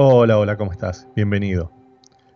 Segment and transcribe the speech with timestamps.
[0.00, 1.08] Hola, hola, ¿cómo estás?
[1.16, 1.72] Bienvenido.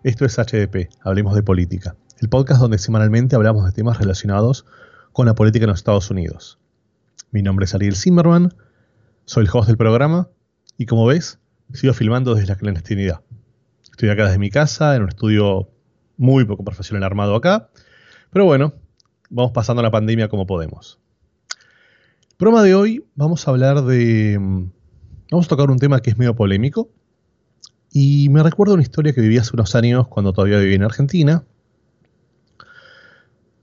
[0.03, 4.67] Esto es HDP, Hablemos de Política, el podcast donde semanalmente hablamos de temas relacionados
[5.13, 6.59] con la política en los Estados Unidos.
[7.31, 8.53] Mi nombre es Ariel Zimmerman,
[9.27, 10.29] soy el host del programa
[10.77, 11.39] y como ves,
[11.73, 13.21] sigo filmando desde la clandestinidad.
[13.93, 15.69] Estoy acá desde mi casa, en un estudio
[16.17, 17.69] muy poco profesional armado acá,
[18.31, 18.73] pero bueno,
[19.31, 20.99] vamos pasando la pandemia como podemos.
[22.29, 24.37] El programa de hoy vamos a hablar de...
[24.37, 24.73] Mm,
[25.31, 26.91] vamos a tocar un tema que es medio polémico,
[27.93, 31.45] y me recuerdo una historia que viví hace unos años cuando todavía vivía en Argentina.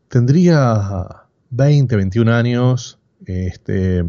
[0.07, 1.07] Tendría
[1.49, 2.99] 20, 21 años.
[3.25, 4.05] Este,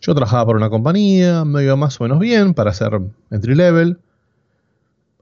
[0.00, 3.00] yo trabajaba para una compañía, me iba más o menos bien para hacer
[3.30, 3.98] entry level.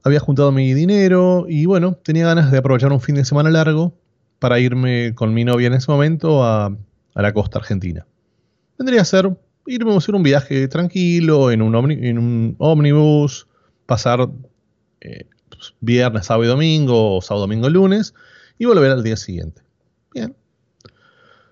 [0.03, 3.93] Había juntado mi dinero y bueno, tenía ganas de aprovechar un fin de semana largo
[4.37, 6.65] para irme con mi novia en ese momento a,
[7.15, 8.05] a la costa argentina.
[8.77, 9.35] Vendría a ser
[9.65, 13.47] irme a hacer un viaje tranquilo en un, en un ómnibus
[13.85, 14.29] pasar
[15.01, 18.13] eh, pues, viernes, sábado y domingo, o sábado, domingo, lunes,
[18.57, 19.61] y volver al día siguiente.
[20.13, 20.35] Bien.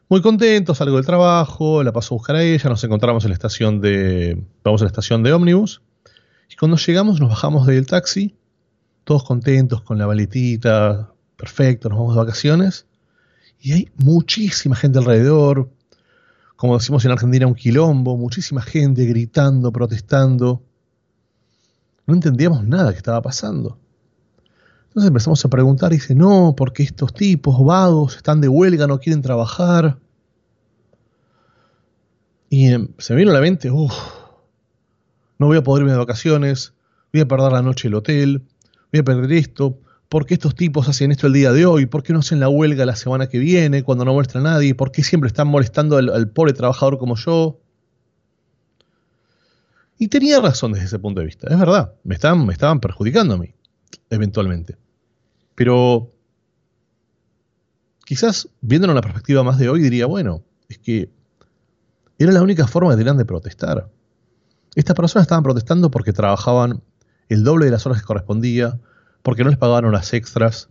[0.09, 3.33] Muy contento, salgo del trabajo, la paso a buscar a ella, nos encontramos en la
[3.33, 4.43] estación de.
[4.63, 5.81] Vamos a la estación de ómnibus.
[6.49, 8.35] Y cuando llegamos, nos bajamos del taxi,
[9.05, 12.85] todos contentos con la baletita, perfecto, nos vamos de vacaciones.
[13.59, 15.71] Y hay muchísima gente alrededor,
[16.57, 20.61] como decimos en Argentina, un quilombo, muchísima gente gritando, protestando.
[22.05, 23.77] No entendíamos nada que estaba pasando.
[24.87, 28.99] Entonces empezamos a preguntar y dice, no, porque estos tipos vagos están de huelga, no
[28.99, 29.97] quieren trabajar.
[32.49, 33.93] Y em, se me vino a la mente, uff,
[35.39, 36.73] no voy a poder irme de vacaciones,
[37.11, 38.43] voy a perder la noche el hotel,
[38.91, 41.87] voy a perder esto, ¿por qué estos tipos hacen esto el día de hoy?
[41.87, 44.75] ¿Por qué no hacen la huelga la semana que viene cuando no muestra a nadie?
[44.75, 47.62] ¿Por qué siempre están molestando al pobre trabajador como yo?
[50.03, 53.35] Y tenía razón desde ese punto de vista, es verdad, me estaban, me estaban perjudicando
[53.35, 53.53] a mí,
[54.09, 54.75] eventualmente.
[55.55, 56.11] Pero
[58.03, 61.09] quizás viéndolo en la perspectiva más de hoy diría, bueno, es que
[62.17, 63.89] era la única forma que tenían de protestar.
[64.75, 66.83] Estas personas estaban protestando porque trabajaban
[67.29, 68.77] el doble de las horas que correspondía,
[69.21, 70.67] porque no les pagaban horas extras,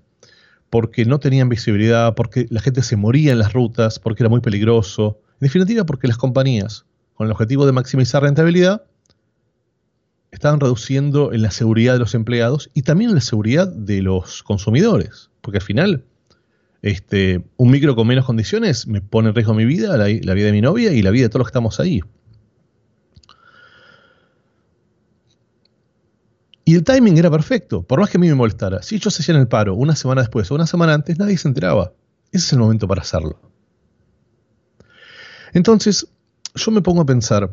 [0.68, 4.42] porque no tenían visibilidad, porque la gente se moría en las rutas, porque era muy
[4.42, 5.20] peligroso.
[5.40, 6.84] En definitiva, porque las compañías,
[7.14, 8.82] con el objetivo de maximizar rentabilidad,
[10.32, 14.42] estaban reduciendo en la seguridad de los empleados y también en la seguridad de los
[14.42, 15.30] consumidores.
[15.42, 16.04] Porque al final,
[16.80, 20.52] este, un micro con menos condiciones me pone en riesgo mi vida, la, vida de
[20.52, 22.00] mi novia y la vida de todos los que estamos ahí.
[26.64, 28.82] Y el timing era perfecto, por más que a mí me molestara.
[28.82, 31.92] Si ellos hacían el paro una semana después o una semana antes, nadie se enteraba.
[32.30, 33.38] Ese es el momento para hacerlo.
[35.52, 36.06] Entonces,
[36.54, 37.50] yo me pongo a pensar,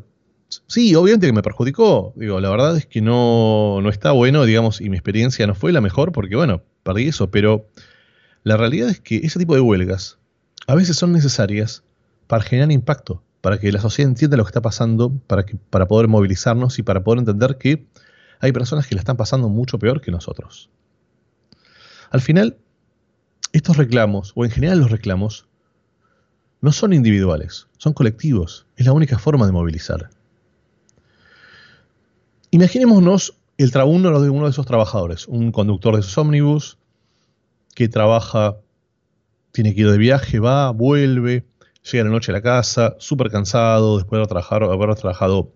[0.68, 2.14] Sí, obviamente que me perjudicó.
[2.16, 5.72] Digo, la verdad es que no, no está bueno, digamos, y mi experiencia no fue
[5.72, 7.30] la mejor porque, bueno, perdí eso.
[7.30, 7.68] Pero
[8.44, 10.18] la realidad es que ese tipo de huelgas
[10.68, 11.84] a veces son necesarias
[12.28, 15.88] para generar impacto, para que la sociedad entienda lo que está pasando, para, que, para
[15.88, 17.86] poder movilizarnos y para poder entender que
[18.40, 20.70] hay personas que la están pasando mucho peor que nosotros.
[22.10, 22.58] Al final,
[23.52, 25.48] estos reclamos, o en general los reclamos,
[26.62, 28.66] no son individuales, son colectivos.
[28.76, 30.10] Es la única forma de movilizar.
[32.52, 36.78] Imaginémonos el uno de uno de esos trabajadores, un conductor de esos ómnibus
[37.76, 38.58] que trabaja,
[39.52, 41.46] tiene que ir de viaje, va, vuelve,
[41.92, 44.34] llega la noche a la casa, súper cansado, después de
[44.64, 45.52] haber trabajado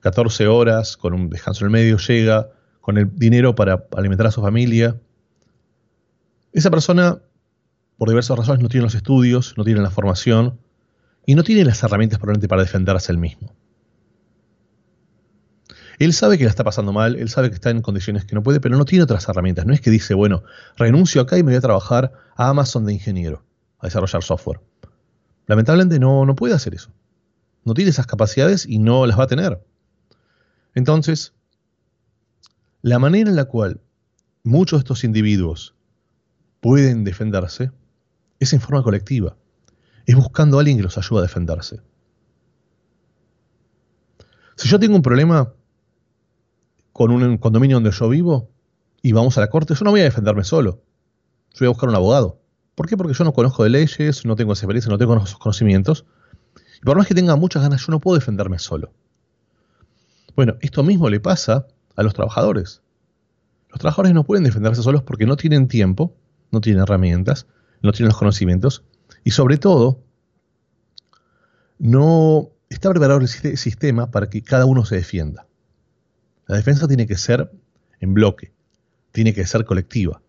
[0.00, 2.50] 14 horas, con un descanso en el medio, llega
[2.80, 4.96] con el dinero para alimentar a su familia.
[6.52, 7.20] Esa persona,
[7.96, 10.58] por diversas razones, no tiene los estudios, no tiene la formación
[11.24, 13.52] y no tiene las herramientas probablemente para defenderse él mismo.
[15.98, 18.42] Él sabe que la está pasando mal, él sabe que está en condiciones que no
[18.42, 19.66] puede, pero no tiene otras herramientas.
[19.66, 20.44] No es que dice, bueno,
[20.76, 23.44] renuncio acá y me voy a trabajar a Amazon de ingeniero,
[23.78, 24.60] a desarrollar software.
[25.46, 26.92] Lamentablemente no, no puede hacer eso.
[27.64, 29.60] No tiene esas capacidades y no las va a tener.
[30.74, 31.34] Entonces,
[32.82, 33.80] la manera en la cual
[34.44, 35.74] muchos de estos individuos
[36.60, 37.72] pueden defenderse
[38.38, 39.36] es en forma colectiva.
[40.06, 41.80] Es buscando a alguien que los ayude a defenderse.
[44.56, 45.52] Si yo tengo un problema
[46.98, 48.50] con un condominio donde yo vivo
[49.02, 50.82] y vamos a la corte, yo no voy a defenderme solo.
[51.52, 52.40] Yo voy a buscar un abogado.
[52.74, 52.96] ¿Por qué?
[52.96, 56.06] Porque yo no conozco de leyes, no tengo experiencia, no tengo esos conocimientos.
[56.76, 58.92] Y por más que tenga muchas ganas, yo no puedo defenderme solo.
[60.34, 62.82] Bueno, esto mismo le pasa a los trabajadores.
[63.68, 66.16] Los trabajadores no pueden defenderse solos porque no tienen tiempo,
[66.50, 67.46] no tienen herramientas,
[67.80, 68.82] no tienen los conocimientos
[69.22, 70.02] y sobre todo
[71.78, 75.47] no está preparado el sistema para que cada uno se defienda.
[76.48, 77.52] La defensa tiene que ser
[78.00, 78.52] en bloque,
[79.12, 80.20] tiene que ser colectiva.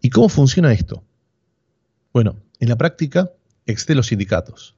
[0.00, 1.04] ¿Y cómo funciona esto?
[2.12, 3.30] Bueno, en la práctica
[3.66, 4.74] existen los sindicatos,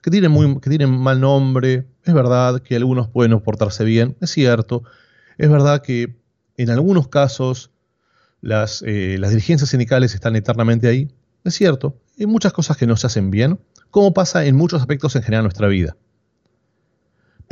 [0.00, 4.30] que tienen, muy, que tienen mal nombre, es verdad que algunos pueden portarse bien, es
[4.30, 4.84] cierto,
[5.36, 6.16] es verdad que
[6.56, 7.72] en algunos casos
[8.40, 11.10] las, eh, las dirigencias sindicales están eternamente ahí,
[11.42, 13.58] es cierto, hay muchas cosas que no se hacen bien,
[13.90, 15.96] como pasa en muchos aspectos en general de nuestra vida.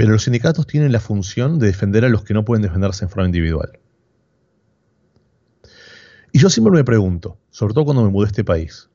[0.03, 3.09] Pero los sindicatos tienen la función de defender a los que no pueden defenderse en
[3.09, 3.79] forma individual.
[6.33, 8.91] Y yo siempre me pregunto, sobre todo cuando me mudé a este país,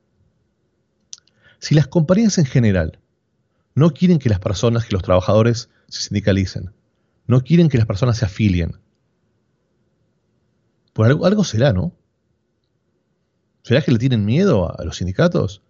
[1.59, 2.99] si las compañías en general
[3.73, 6.73] no quieren que las personas, que los trabajadores se sindicalicen,
[7.25, 8.75] no quieren que las personas se afilien,
[10.97, 11.95] algo, algo será, ¿no?
[13.63, 15.63] ¿Será que le tienen miedo a los sindicatos?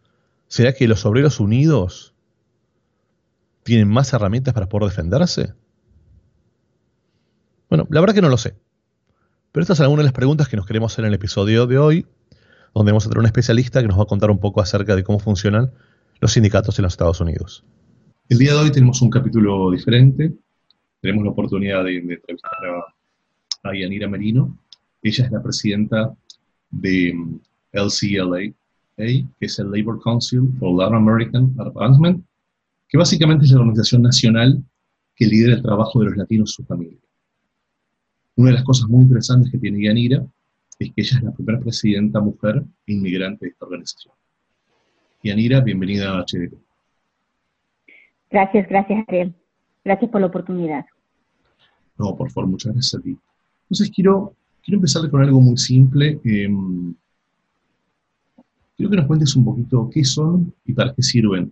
[0.47, 2.15] ¿Será que los obreros unidos
[3.67, 5.53] tienen más herramientas para poder defenderse?
[7.69, 8.55] Bueno, la verdad que no lo sé.
[9.51, 11.77] Pero estas son algunas de las preguntas que nos queremos hacer en el episodio de
[11.77, 12.05] hoy,
[12.73, 15.03] donde vamos a tener un especialista que nos va a contar un poco acerca de
[15.03, 15.71] cómo funcionan
[16.21, 17.65] los sindicatos en los Estados Unidos.
[18.29, 20.31] El día de hoy tenemos un capítulo diferente.
[21.01, 22.51] Tenemos la oportunidad de, entrevistar
[23.63, 24.57] a, Yanira Merino.
[25.03, 26.15] Ella es la presidenta
[26.71, 27.39] de mm,
[27.73, 28.53] LCLA,
[28.95, 32.23] que es el Labor Council for Latin American Advancement,
[32.87, 34.63] que básicamente es la organización nacional
[35.15, 36.99] que lidera el trabajo de los latinos y su familia.
[38.35, 40.25] Una de las cosas muy interesantes que tiene Yanira
[40.79, 44.13] es que ella es la primera presidenta mujer inmigrante de esta organización.
[45.23, 46.53] Yanira, bienvenida a HDP.
[48.29, 49.33] Gracias, gracias Ariel.
[49.83, 50.85] Gracias por la oportunidad.
[51.97, 53.17] No, por favor, muchas gracias a ti.
[53.63, 56.19] Entonces quiero, quiero empezar con algo muy simple.
[56.23, 56.93] Em,
[58.75, 61.51] quiero que nos cuentes un poquito qué son y para qué sirven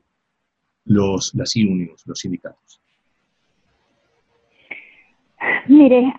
[0.86, 1.54] los, las
[2.06, 2.82] los sindicatos.
[5.68, 6.14] Mire,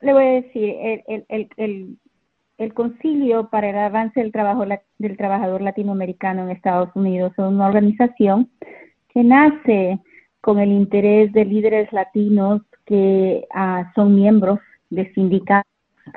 [0.00, 0.74] le voy a decir,
[1.28, 4.64] el, Concilio para el Avance del, trabajo,
[4.98, 8.50] del Trabajador Latinoamericano en Estados Unidos es una organización
[9.08, 10.00] que nace
[10.40, 14.58] con el interés de líderes latinos que ah, son miembros
[14.90, 15.70] de sindicatos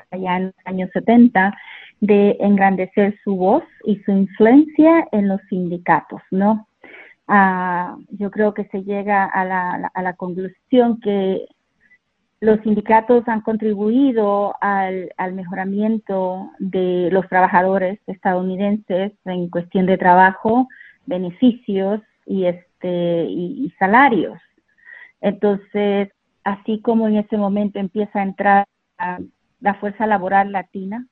[0.10, 1.54] allá en los años 70
[2.00, 6.68] de engrandecer su voz y su influencia en los sindicatos, ¿no?
[7.34, 11.48] Ah, yo creo que se llega a la, a la conclusión que
[12.42, 20.68] los sindicatos han contribuido al, mejoramiento de los trabajadores estadounidenses en cuestión de trabajo,
[21.06, 24.38] beneficios y, este, y, salarios.
[25.22, 26.10] Entonces,
[26.44, 28.68] así como en ese momento empieza a entrar
[29.62, 31.08] la fuerza laboral latina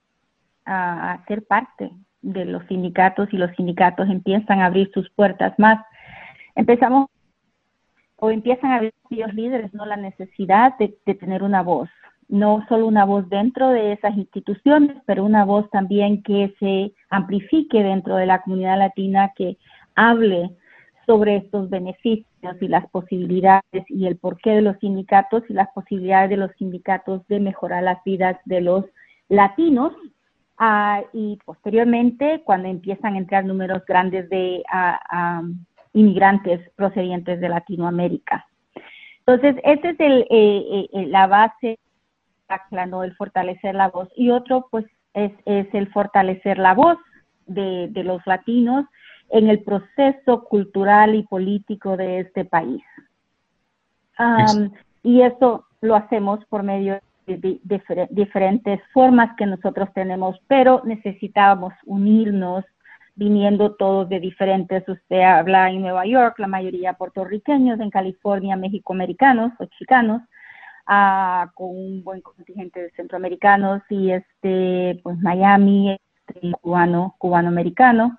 [0.66, 5.58] a, a ser parte de los sindicatos y los sindicatos empiezan a abrir sus puertas
[5.58, 5.84] más,
[6.56, 7.08] empezamos
[8.18, 11.90] o empiezan a ver los líderes no la necesidad de, tener una voz,
[12.28, 17.82] no solo una voz dentro de esas instituciones, pero una voz también que se amplifique
[17.82, 19.58] dentro de la comunidad latina, que
[19.96, 20.52] hable
[21.06, 22.28] sobre estos beneficios
[22.62, 27.28] y las posibilidades y el porqué de los sindicatos y las posibilidades de los sindicatos
[27.28, 28.86] de mejorar las vidas de los
[29.28, 29.94] latinos.
[30.62, 35.54] Ah, y posteriormente, cuando empiezan a entrar números grandes de uh,
[35.94, 38.46] inmigrantes procedentes de Latinoamérica.
[39.20, 41.80] Entonces, esa es el, eh, eh, la base,
[42.90, 43.04] ¿no?
[43.04, 44.10] el fortalecer la voz.
[44.18, 46.98] Y otro, pues, es, es el fortalecer la voz
[47.46, 48.86] de, de, los latinos
[49.30, 52.84] en el proceso cultural y político de este país.
[55.04, 57.00] y eso lo hacemos por medio
[57.38, 57.60] de,
[58.10, 62.66] diferentes formas que nosotros tenemos, pero necesitábamos unirnos
[63.16, 69.52] viniendo todos de diferentes, usted habla en Nueva York, la mayoría puertorriqueños, en California, mexicoamericanos
[69.60, 70.22] o chicanos,
[70.88, 78.18] ah, con un buen contingente de centroamericanos y este, pues Miami, este, cubano, cubanoamericano,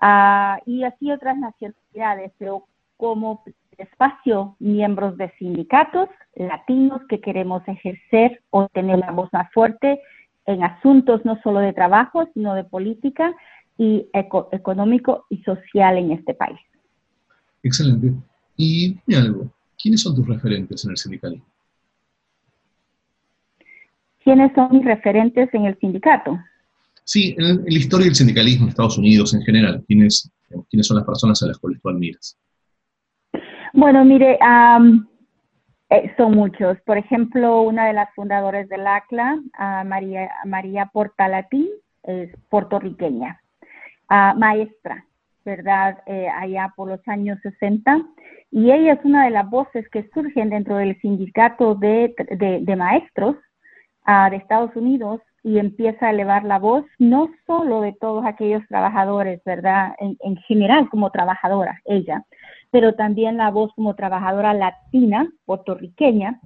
[0.00, 2.64] ah, y así otras nacionalidades, pero
[2.96, 3.42] como
[3.78, 10.00] espacio miembros de sindicatos latinos que queremos ejercer o tener la voz más fuerte
[10.46, 13.34] en asuntos no solo de trabajo, sino de política,
[13.78, 16.58] y económico y social en este país.
[17.62, 18.12] Excelente.
[18.56, 21.46] Y dime algo, ¿quiénes son tus referentes en el sindicalismo?
[24.24, 26.38] ¿Quiénes son mis referentes en el sindicato?
[27.04, 30.30] Sí, en, la historia del sindicalismo en Estados Unidos en general, ¿quiénes,
[30.68, 32.36] quiénes son las personas a las cuales tú admiras?
[33.72, 34.38] Bueno, mire,
[35.90, 36.78] eh, son muchos.
[36.82, 39.40] Por ejemplo, una de las fundadoras del ACLA,
[39.84, 41.68] María, María Portalatín,
[42.02, 43.40] es puertorriqueña
[44.08, 45.04] maestra,
[45.44, 45.98] ¿verdad?
[46.06, 48.00] Eh, allá por los años 60
[48.50, 52.14] Y ella es una de las voces que surgen dentro del sindicato de,
[52.62, 53.36] de, maestros
[54.06, 58.62] uh, de Estados Unidos y empieza a elevar la voz, no solo de todos aquellos
[58.68, 59.94] trabajadores, ¿verdad?
[59.98, 62.24] En, en general como trabajadora, ella,
[62.70, 66.40] pero también la voz como trabajadora latina, puertorriqueña,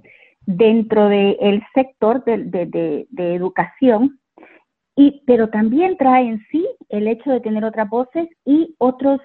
[0.45, 4.19] dentro del sector de, de, de, educación,
[4.95, 9.21] y, pero también trae en sí el hecho de tener otras voces y otros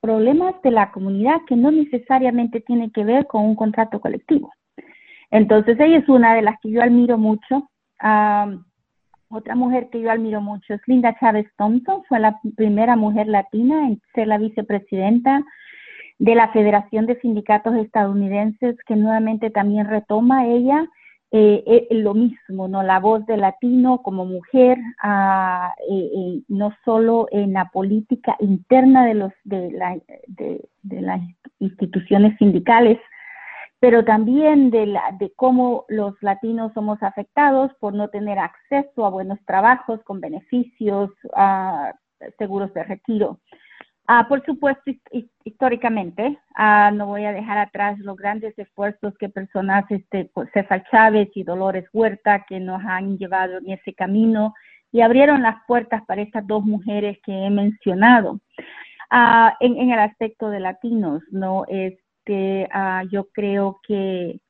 [0.00, 4.52] problemas de la comunidad que no necesariamente tienen que ver con un contrato colectivo.
[5.30, 7.70] Entonces, ella es una de las que yo admiro mucho.
[9.28, 13.88] otra mujer que yo admiro mucho es Linda Chávez Thompson, fue la primera mujer latina
[13.88, 15.42] en ser la vicepresidenta
[16.18, 20.86] de la Federación de Sindicatos Estadounidenses, que nuevamente también retoma ella
[21.36, 22.84] eh, eh, lo mismo, ¿no?
[22.84, 29.14] La voz de latino como mujer, ah, eh, no solo en la política interna de,
[29.14, 31.20] los, de, la, de, las
[31.58, 33.00] instituciones sindicales,
[33.80, 39.10] pero también de, la, de cómo los latinos somos afectados por no tener acceso a
[39.10, 41.94] buenos trabajos con beneficios, a
[42.38, 43.40] seguros de retiro.
[44.06, 44.90] Ah, por supuesto,
[45.44, 50.84] históricamente, ah, no voy a dejar atrás los grandes esfuerzos que personas, este, pues, César
[50.90, 54.52] Chávez y Dolores Huerta, que nos han llevado en ese camino
[54.92, 58.40] y abrieron las puertas para estas dos mujeres que he mencionado.
[59.10, 61.64] Ah, en, el aspecto de latinos, ¿no?
[61.68, 62.68] Este,
[63.10, 64.40] yo creo que eh,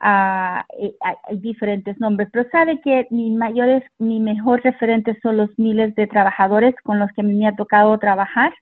[0.00, 6.06] hay diferentes nombres, pero sabe que mi mayores, mi mejor referente son los miles de
[6.06, 8.52] trabajadores con los que me ha tocado trabajar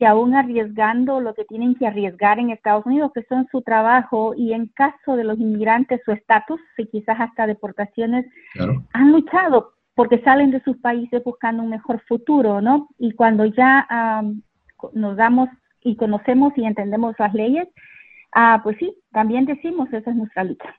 [0.00, 4.32] que aún arriesgando lo que tienen que arriesgar en Estados Unidos, que son su trabajo,
[4.34, 8.24] y en caso de los inmigrantes, su estatus, y quizás hasta deportaciones,
[8.94, 12.88] han luchado porque salen de sus países buscando un mejor futuro, ¿no?
[12.98, 14.22] Y cuando ya
[14.94, 15.50] nos damos
[15.84, 17.68] y conocemos y entendemos las leyes,
[18.32, 20.74] ah, pues sí, también decimos, esa es nuestra lucha.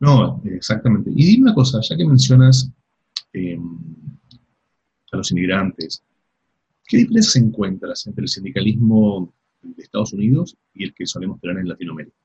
[0.00, 1.10] No, exactamente.
[1.14, 2.72] Y dime una cosa, ya que mencionas
[3.34, 3.78] em,
[5.12, 6.02] a los inmigrantes,
[6.86, 11.68] ¿Qué diferencias encuentras entre el sindicalismo de Estados Unidos y el que solemos tener en
[11.68, 12.16] Latinoamérica?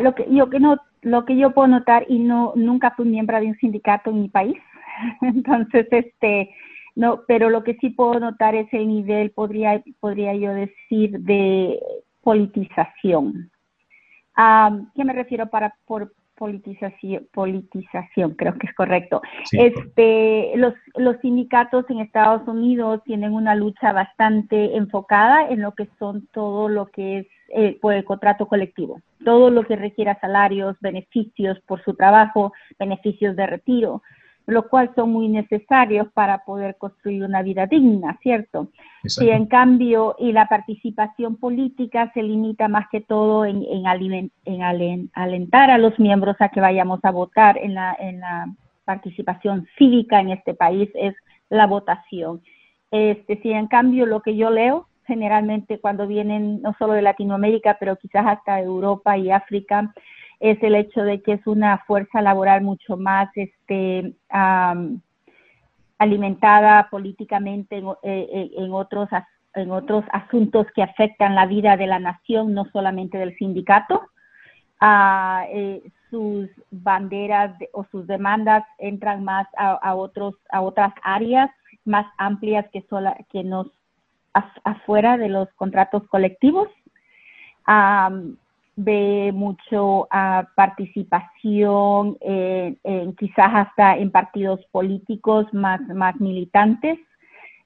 [0.00, 3.40] lo que yo que no lo que yo puedo notar y no nunca fui miembro
[3.40, 4.58] de un sindicato en mi país
[5.22, 6.50] entonces este
[6.94, 11.80] no pero lo que sí puedo notar es el nivel podría podría yo decir de
[12.22, 13.50] politización
[14.94, 19.20] ¿Qué me refiero para por politización, politización, creo que es correcto.
[19.52, 25.88] Este, los, los sindicatos en Estados Unidos tienen una lucha bastante enfocada en lo que
[25.98, 30.76] son todo lo que es eh, por el contrato colectivo, todo lo que requiera salarios,
[30.80, 34.02] beneficios por su trabajo, beneficios de retiro
[34.48, 38.70] lo cual son muy necesarios para poder construir una vida digna, ¿cierto?
[39.20, 45.70] Y en cambio, y la participación política se limita más que todo en, en, alentar
[45.70, 48.46] a los miembros a que vayamos a votar en la, en la
[48.86, 51.14] participación cívica en este país, es
[51.50, 52.40] la votación.
[52.90, 57.76] Este, si en cambio lo que yo leo generalmente cuando vienen no solo de Latinoamérica,
[57.78, 59.92] pero quizás hasta Europa y África,
[60.40, 64.14] es el hecho de que es una fuerza laboral mucho más este,
[65.98, 69.08] alimentada políticamente en, eh, en, otros,
[69.54, 74.02] en otros asuntos que afectan la vida de la nación, no solamente del sindicato.
[74.80, 81.50] Eh, sus banderas o sus demandas entran más a, otros, a otras áreas
[81.84, 83.66] más amplias que, sola, que nos
[84.62, 86.68] afuera de los contratos colectivos
[88.78, 96.96] ve mucho uh, participación en, quizás hasta en partidos políticos más, más militantes.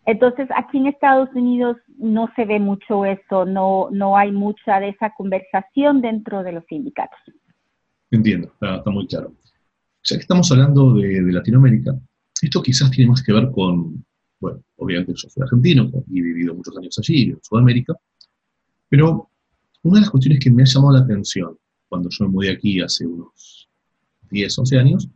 [0.06, 4.88] Entonces, aquí en Estados Unidos no se ve mucho eso, no, no hay mucha de
[4.88, 7.20] esa conversación dentro de los sindicatos.
[8.10, 9.32] Entiendo, está, muy claro.
[10.04, 11.92] Ya que estamos hablando de, de, Latinoamérica,
[12.40, 14.02] esto quizás tiene más que ver con,
[14.40, 17.94] bueno, obviamente yo soy argentino y he vivido muchos años allí, en Sudamérica,
[18.88, 19.28] pero
[19.82, 21.56] una de las cuestiones que me ha llamado la atención
[21.88, 23.68] cuando yo me mudé aquí hace unos
[24.30, 25.08] 10, 11 años,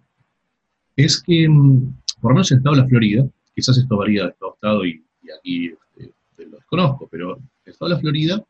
[0.94, 4.24] es que, mm, por lo menos en el estado de la Florida, quizás esto varía
[4.24, 5.02] de estado a estado y,
[5.38, 8.44] aquí este, lo desconozco, pero en el estado de la Florida,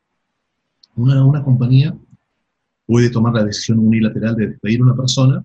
[0.97, 1.97] una, una compañía
[2.87, 5.45] puede tomar la decisión unilateral de despedir a una persona,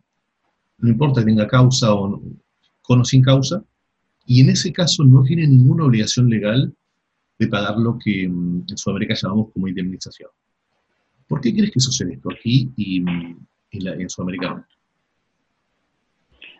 [0.78, 2.22] no importa que tenga causa o
[2.82, 3.64] con o sin causa,
[4.26, 6.74] y en ese caso no tiene ninguna obligación legal
[7.38, 10.30] de pagar lo que mm, en Sudamérica llamamos como indemnización.
[11.32, 13.48] ¿Por qué crees que sucede esto aquí y, en,
[13.80, 14.68] la, Sudamérica?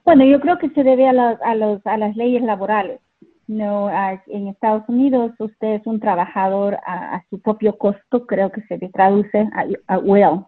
[0.06, 3.02] Bueno, yo creo que se debe a, a, los, a las leyes laborales.
[3.48, 3.90] No,
[4.28, 8.88] en Estados Unidos usted es un trabajador a, su propio costo, creo que se le
[8.88, 9.46] traduce
[9.88, 10.46] a, well.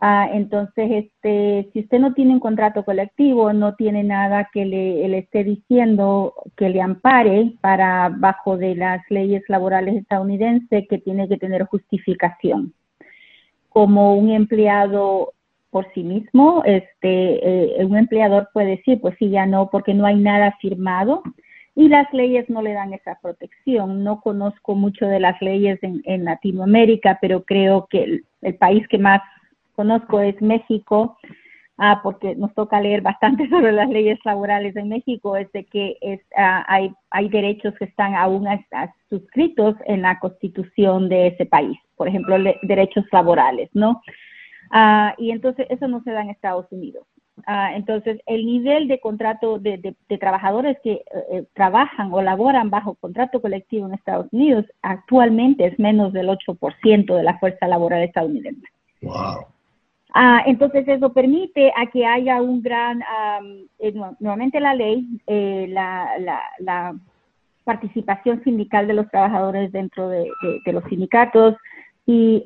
[0.00, 5.06] Ah, entonces, este, si usted no tiene un contrato colectivo, no tiene nada que le,
[5.08, 11.28] le, esté diciendo que le ampare para bajo de las leyes laborales estadounidenses que tiene
[11.28, 12.72] que tener justificación.
[13.76, 15.34] Como un empleado
[15.68, 20.06] por sí mismo, este, eh, un empleador puede decir, pues sí, ya no, porque no
[20.06, 21.22] hay nada firmado
[21.74, 24.02] y las leyes no le dan esa protección.
[24.02, 29.20] No conozco mucho de las leyes en, Latinoamérica, pero creo que el, país que más
[29.74, 31.18] conozco es México,
[31.78, 35.96] ah, porque nos toca leer bastante sobre las leyes laborales en México, es de que
[36.00, 38.46] es, ah, hay, hay derechos que están aún
[39.08, 44.02] suscritos en la constitución de ese país, por ejemplo, derechos laborales, ¿no?
[44.70, 47.06] Ah, y entonces eso no se da en Estados Unidos.
[47.46, 52.94] Ah, entonces, el nivel de contrato de, trabajadores que eh, eh, trabajan o laboran bajo
[52.94, 58.66] contrato colectivo en Estados Unidos actualmente es menos del 8% de la fuerza laboral estadounidense.
[59.02, 59.55] Wow.
[60.18, 63.02] Ah, entonces, eso permite a que haya un gran,
[63.78, 66.08] eh, nuevamente la ley, la,
[66.58, 66.94] la,
[67.64, 70.30] participación sindical de los trabajadores dentro de,
[70.66, 71.56] los sindicatos
[72.06, 72.42] y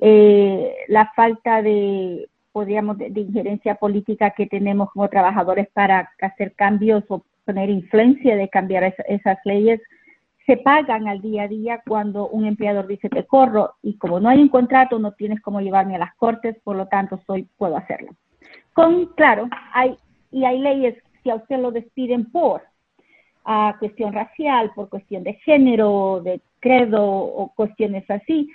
[0.88, 7.22] la falta de podríamos, de, injerencia política que tenemos como trabajadores para hacer cambios o
[7.44, 9.80] poner influencia de cambiar esas leyes,
[10.50, 14.28] se pagan al día a día cuando un empleador dice te corro y como no
[14.28, 17.76] hay un contrato no tienes cómo llevarme a las cortes, por lo tanto soy, puedo
[17.76, 18.16] hacerlo.
[18.72, 19.94] Con, claro, hay,
[20.32, 22.62] y hay leyes, si a usted lo despiden por
[23.46, 28.50] uh, cuestión racial, por cuestión de género, de credo o cuestiones así,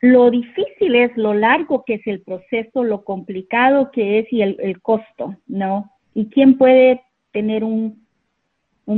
[0.00, 4.82] lo difícil es lo largo que es el proceso, lo complicado que es y el,
[4.82, 5.92] costo, ¿no?
[6.12, 7.00] ¿Y quién puede
[7.32, 8.06] tener un,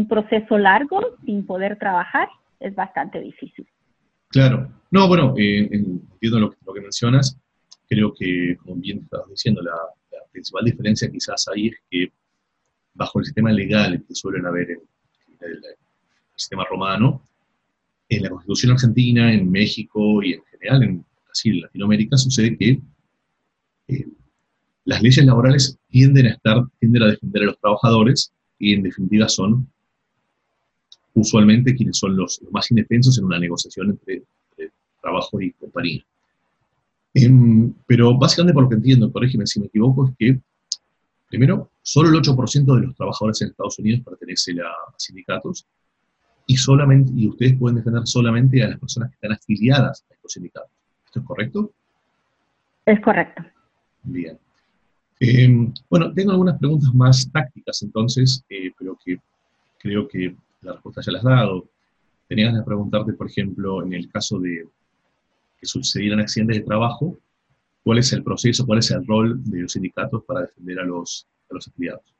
[0.08, 2.28] proceso largo sin poder trabajar?
[2.60, 3.66] Es bastante difícil.
[4.28, 4.70] Claro.
[4.90, 7.36] No, bueno, eh, entiendo lo que, mencionas.
[7.88, 9.72] Creo que, como bien estabas diciendo, la,
[10.32, 12.12] principal diferencia quizás ahí es que
[12.94, 14.80] bajo el sistema legal que suelen haber en
[15.40, 15.60] el
[16.36, 17.20] sistema romano,
[18.08, 22.80] en la Constitución argentina, en México y en general en Brasil y Latinoamérica sucede que
[23.88, 24.06] eh,
[24.84, 29.28] las leyes laborales tienden a estar, tienden a defender a los trabajadores y en definitiva
[29.28, 29.68] son
[31.14, 34.22] usualmente quienes son los, más indefensos en una negociación entre,
[35.00, 36.04] trabajo y compañía.
[37.14, 40.40] Em, pero básicamente por lo que entiendo, corrígeme si me equivoco, es que
[41.30, 45.64] primero, solo el 8% de los trabajadores en Estados Unidos pertenecen a sindicatos
[46.46, 50.32] y, solamente, y ustedes pueden defender solamente a las personas que están afiliadas a estos
[50.32, 50.70] sindicatos.
[51.06, 51.72] ¿Esto es correcto?
[52.84, 53.44] Es correcto.
[54.02, 54.36] Bien.
[55.20, 59.18] Em, bueno, tengo algunas preguntas más tácticas entonces, eh, pero que
[59.78, 61.68] creo que la respuesta ya la has dado.
[62.28, 64.66] Tenía ganas de preguntarte, por ejemplo, en el caso de
[65.58, 67.18] que sucedieran accidentes de trabajo,
[67.82, 71.26] ¿cuál es el proceso, cuál es el rol de los sindicatos para defender a los,
[71.50, 72.14] a los afiliados?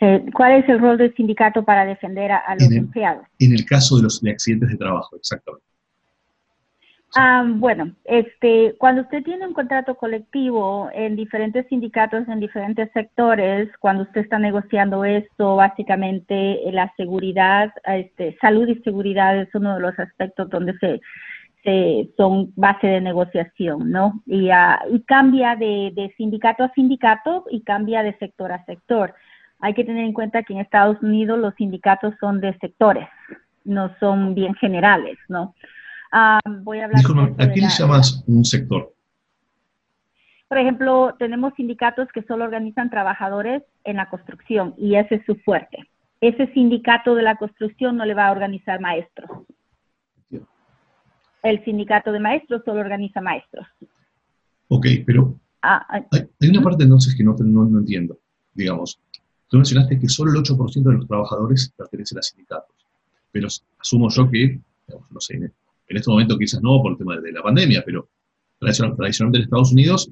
[0.00, 3.26] Eh, ¿Cuál es el rol del sindicato para defender a, los empleados?
[3.38, 5.66] En el caso de los accidentes de trabajo, exactamente.
[7.16, 13.68] Ah, bueno, este, cuando usted tiene un contrato colectivo en diferentes sindicatos, en diferentes sectores,
[13.78, 19.74] cuando usted está negociando esto, básicamente eh, la seguridad, este, salud y seguridad es uno
[19.74, 21.00] de los aspectos donde se,
[22.16, 24.22] son base de negociación, ¿no?
[24.26, 29.14] Y, ah, y cambia de sindicato a sindicato y cambia de sector a sector
[29.60, 33.08] hay que tener en cuenta que en Estados Unidos los sindicatos son de sectores,
[33.64, 35.54] no son bien generales, ¿no?
[36.12, 37.02] Ah, voy a hablar
[37.38, 38.92] ¿a qué le llamas un sector?
[40.48, 45.36] Por ejemplo, tenemos sindicatos que solo organizan trabajadores en la construcción y ese es su
[45.36, 45.78] fuerte.
[46.20, 49.30] Ese sindicato de la construcción no le va a organizar maestros.
[51.42, 53.66] El sindicato de maestros solo organiza maestros.
[54.68, 58.18] Ok, pero ah, ah, hay, una parte entonces que no, no, no entiendo.
[58.52, 59.00] Digamos,
[59.50, 62.76] Tú mencionaste que solo el 8% de los trabajadores pertenecen a sindicatos,
[63.32, 63.48] pero
[63.80, 64.60] asumo yo que,
[65.10, 65.52] no sé,
[65.90, 68.08] en este momento quizás no por el tema de la pandemia, pero
[68.60, 70.10] tradicionalmente en Estados Unidos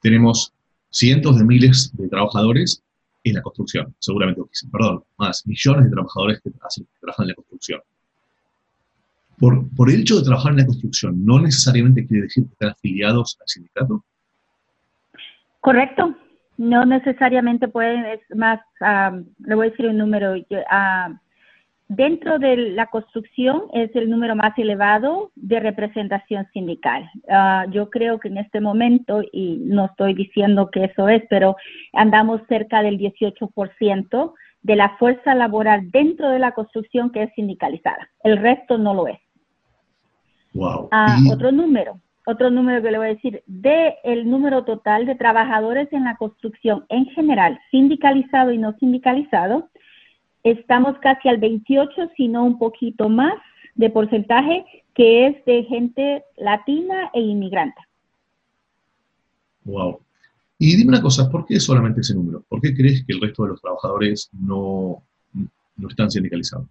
[0.00, 0.54] tenemos
[0.90, 2.82] cientos de miles de trabajadores
[3.24, 4.40] en la construcción, seguramente,
[4.72, 7.80] perdón, más, millones de trabajadores que, trabajan en la construcción.
[9.38, 13.36] Por, el hecho de trabajar en la construcción, ¿no necesariamente quiere decir que están afiliados
[13.40, 14.04] al sindicato?
[15.60, 16.16] Correcto,
[16.56, 18.60] no necesariamente pueden, es más,
[19.40, 20.34] le voy a decir un número,
[21.88, 27.10] dentro de la construcción es el número más elevado de representación sindical.
[27.28, 31.56] Ah, yo creo que en este momento, y no estoy diciendo que eso es, pero
[31.94, 38.08] andamos cerca del 18% de la fuerza laboral dentro de la construcción que es sindicalizada.
[38.22, 39.18] El resto no lo es.
[40.52, 40.88] Wow.
[40.92, 45.14] Ah, otro número, otro número que le voy a decir, de el número total de
[45.14, 49.70] trabajadores en la construcción en general, sindicalizado y no sindicalizado,
[50.50, 53.34] estamos casi al 28, si no un poquito más
[53.74, 57.80] de porcentaje, que es de gente latina e inmigrante.
[59.64, 60.00] Wow.
[60.58, 62.42] Y dime una cosa, ¿por qué solamente ese número?
[62.48, 65.02] ¿Por qué crees que el resto de los trabajadores no,
[65.76, 66.66] no están sindicalizados?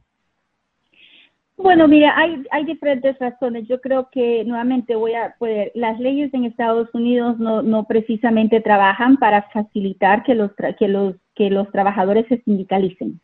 [1.56, 3.68] Bueno, mira, hay, hay diferentes razones.
[3.68, 8.60] Yo creo que nuevamente voy a poder, las leyes en Estados Unidos no, no precisamente
[8.60, 13.20] trabajan para facilitar que los, que los, que los trabajadores se sindicalicen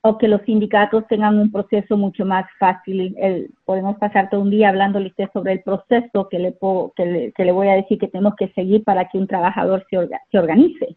[0.00, 3.16] o que los sindicatos tengan un proceso mucho más fácil.
[3.64, 6.56] podemos pasar todo un día hablándole usted sobre el proceso que le,
[6.94, 10.38] que le, voy a decir que tenemos que seguir para que un trabajador se, se
[10.38, 10.96] organice.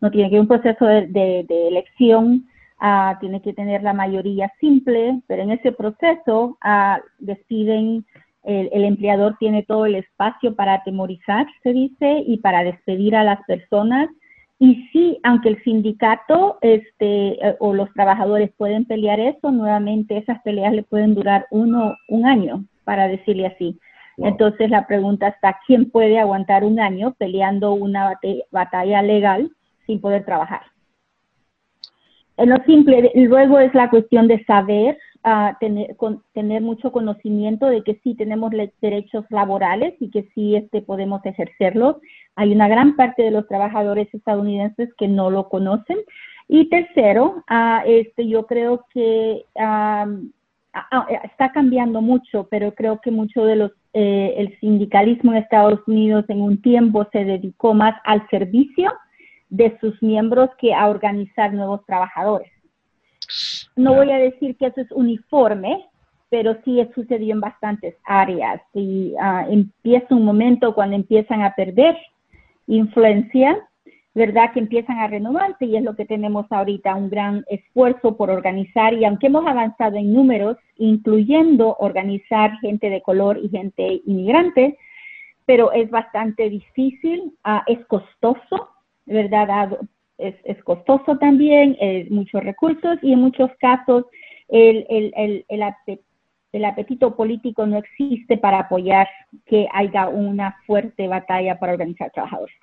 [0.00, 1.06] No tiene que ser un proceso de,
[1.46, 2.46] de, elección,
[2.80, 8.06] uh, tiene que tener la mayoría simple, pero en ese proceso uh, despiden,
[8.44, 13.24] el, el, empleador tiene todo el espacio para atemorizar, se dice, y para despedir a
[13.24, 14.08] las personas
[14.62, 20.40] y sí, aunque el sindicato este, eh, o los trabajadores pueden pelear eso, nuevamente esas
[20.42, 23.80] peleas le pueden durar uno, un año, para decirle así.
[24.18, 28.20] Entonces la pregunta está, ¿quién puede aguantar un año peleando una
[28.50, 29.50] batalla legal
[29.86, 30.60] sin poder trabajar?
[32.36, 35.96] En lo simple, luego es la cuestión de saber a tener,
[36.34, 41.96] tener mucho conocimiento de que sí tenemos derechos laborales y que sí este, podemos ejercerlos.
[42.40, 45.98] Hay una gran parte de los trabajadores estadounidenses que no lo conocen.
[46.48, 49.44] Y tercero, uh, este, yo creo que
[51.22, 56.24] está cambiando mucho, pero creo que mucho de los, eh, el sindicalismo en Estados Unidos
[56.28, 58.90] en un tiempo se dedicó más al servicio
[59.50, 62.50] de sus miembros que a organizar nuevos trabajadores.
[63.76, 65.84] No voy a decir que eso es uniforme,
[66.30, 68.62] pero sí sucedió en bastantes áreas.
[68.72, 71.98] Y uh, empieza un momento cuando empiezan a perder
[72.76, 73.58] influencia,
[74.14, 74.52] ¿verdad?
[74.52, 78.94] Que empiezan a renovarse y es lo que tenemos ahorita, un gran esfuerzo por organizar
[78.94, 84.78] y aunque hemos avanzado en números, incluyendo organizar gente de color y gente inmigrante,
[85.46, 88.70] pero es bastante difícil, uh, es costoso,
[89.06, 89.78] ¿verdad?
[90.20, 91.76] es, es costoso también,
[92.10, 94.04] muchos recursos y en muchos casos
[94.48, 95.62] el, el, el, el,
[96.64, 99.06] apetito político no existe para apoyar
[99.46, 102.54] que haya una fuerte batalla para organizar trabajadores.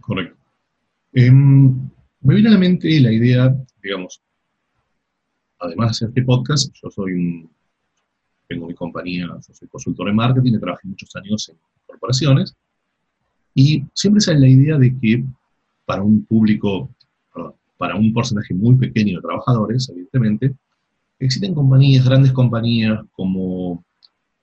[0.00, 0.36] Correcto.
[1.12, 1.88] Em,
[2.20, 4.22] me viene a la mente la idea, digamos,
[5.58, 7.50] además de este podcast, yo soy un,
[8.46, 12.56] tengo mi compañía, yo soy consultor en marketing, he trabajado muchos años en corporaciones,
[13.54, 15.24] y siempre sale la idea de que
[15.84, 16.90] para un público,
[17.76, 20.54] para un porcentaje muy pequeño de trabajadores, evidentemente,
[21.18, 23.84] existen compañías, grandes compañías como,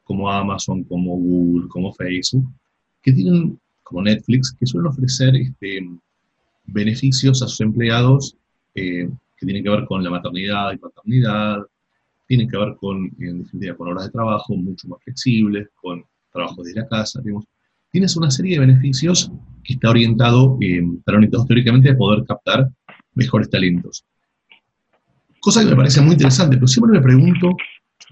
[0.03, 2.47] como Amazon, como Google, como Facebook,
[3.01, 5.87] que tienen, como Netflix, que suelen ofrecer este,
[6.65, 8.35] beneficios a sus empleados
[8.73, 11.57] eh, que tienen que ver con la maternidad y paternidad,
[12.27, 16.63] tienen que ver con, en definitiva, con horas de trabajo mucho más flexibles, con trabajo
[16.63, 17.45] desde la casa, digamos.
[17.91, 19.31] Tienes una serie de beneficios
[19.63, 22.69] que está orientado, eh, teóricamente a poder captar
[23.13, 24.03] mejores talentos.
[25.45, 27.55] Cosa que me parece muy interesante, pero siempre me pregunto,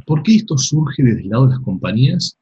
[0.05, 2.39] ¿por qué esto surge desde el lado de las compañías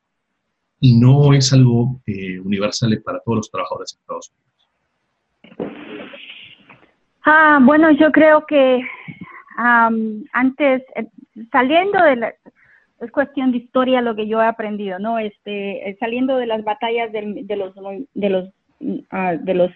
[0.82, 5.80] y no es algo eh, universal para todos los trabajadores de Estados Unidos?
[7.24, 8.82] Ah, bueno, yo creo que
[10.34, 11.08] antes, eh,
[11.54, 12.34] saliendo de la,
[13.00, 15.20] es cuestión de historia lo que yo he aprendido, ¿no?
[15.20, 17.22] Este, eh, saliendo de las batallas de,
[17.56, 17.74] los,
[18.14, 18.50] de los
[19.12, 19.72] Ah, de los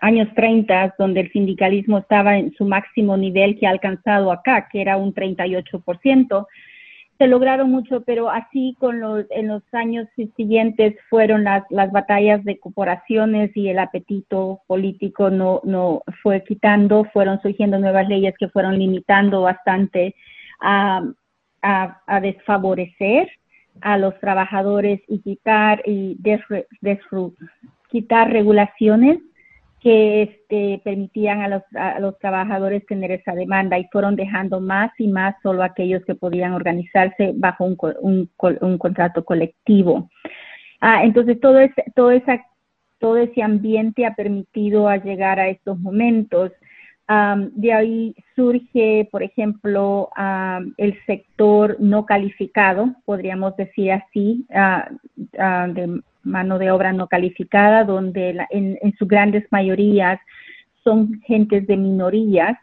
[0.00, 4.80] años 30, donde el sindicalismo estaba en su máximo nivel que ha alcanzado acá, que
[4.80, 6.46] era un 38%.
[7.18, 12.42] Se lograron mucho, pero así con los, en los años siguientes fueron las, las batallas
[12.44, 18.48] de corporaciones y el apetito político no, no fue quitando, fueron surgiendo nuevas leyes que
[18.48, 20.16] fueron limitando bastante
[20.60, 21.02] a,
[21.62, 23.30] a, desfavorecer
[23.80, 26.18] a los trabajadores y quitar y
[27.88, 29.18] quitar regulaciones
[29.82, 34.92] que este, permitían a los, a los, trabajadores tener esa demanda y fueron dejando más
[34.96, 40.08] y más solo aquellos que podían organizarse bajo un, un, un contrato colectivo.
[40.80, 42.40] Ah, entonces, todo ese, todo, esa,
[43.00, 46.52] todo ese ambiente ha permitido llegar a estos momentos.
[47.54, 50.10] de ahí surge, por ejemplo,
[50.76, 58.46] el sector no calificado, podríamos decir así, uh, de mano de obra no calificada, donde
[58.50, 60.20] en, sus grandes mayorías
[60.84, 62.56] son gentes de minorías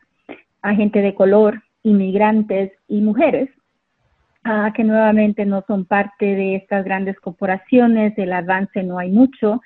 [0.61, 3.49] a gente de color, inmigrantes y mujeres,
[4.75, 9.61] que nuevamente no son parte de estas grandes corporaciones, el avance no hay mucho,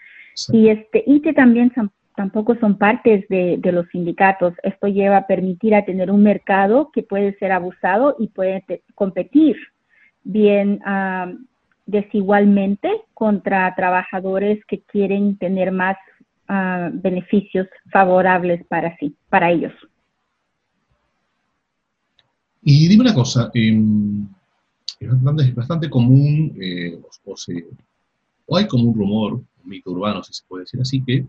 [0.51, 1.71] y, este, y que también
[2.15, 4.53] tampoco son partes de, los sindicatos.
[4.63, 8.63] Esto lleva a permitir a tener un mercado que puede ser abusado y puede
[8.95, 9.55] competir
[10.23, 10.79] bien
[11.85, 15.97] desigualmente contra trabajadores que quieren tener más
[16.91, 19.73] beneficios favorables para sí, para ellos.
[22.61, 24.27] Y dime una cosa, em,
[24.99, 30.63] es, bastante, común, eh, o, hay como un rumor, un mito urbano, si se puede
[30.63, 31.25] decir así, que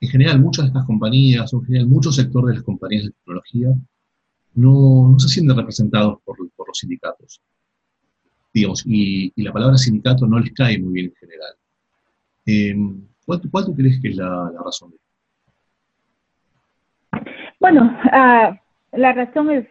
[0.00, 3.10] en general muchas de estas compañías, o en general muchos sectores de las compañías de
[3.10, 3.68] tecnología,
[4.54, 7.40] no, se sienten representados por, los sindicatos.
[8.54, 11.54] Digamos, y, la palabra sindicato no les cae muy bien en general.
[12.46, 14.96] Em, ¿cuál, tú crees que es la, razón de?
[17.58, 18.58] Bueno, ah,
[18.92, 19.66] la razón es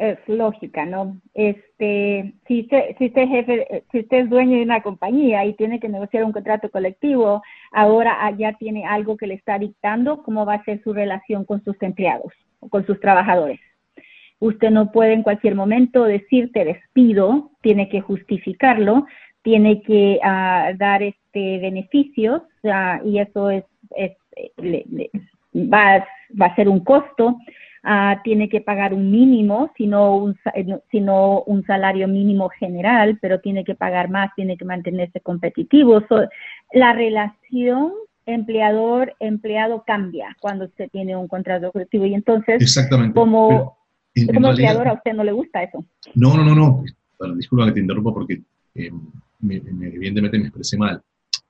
[0.00, 1.20] es lógica, ¿no?
[1.34, 5.78] Este, si usted, si usted jefe, si usted es dueño de una compañía y tiene
[5.78, 10.54] que negociar un contrato colectivo, ahora ya tiene algo que le está dictando cómo va
[10.54, 12.32] a ser su relación con sus empleados
[12.68, 13.58] con sus trabajadores.
[14.40, 19.06] Usted no puede en cualquier momento decir te despido, tiene que justificarlo,
[19.42, 23.64] tiene que uh, dar este beneficios uh, y eso es,
[23.96, 24.12] es
[24.56, 25.10] le, le,
[25.54, 26.04] va,
[26.40, 27.36] va a ser un costo
[27.82, 33.40] Ah, tiene que pagar un mínimo, sino un, eh, sino un salario mínimo general, pero
[33.40, 36.02] tiene que pagar más, tiene que mantenerse competitivo.
[36.72, 37.92] la relación
[38.26, 43.14] empleador-empleado cambia cuando se tiene un contrato colectivo y entonces, Exactamente.
[43.14, 43.78] como,
[44.14, 45.84] empleador, a usted no le gusta eso.
[46.14, 47.34] No, no, no, no.
[47.34, 48.42] disculpa que te interrumpa porque
[48.74, 48.90] eh,
[49.42, 51.00] evidentemente me expresé mal.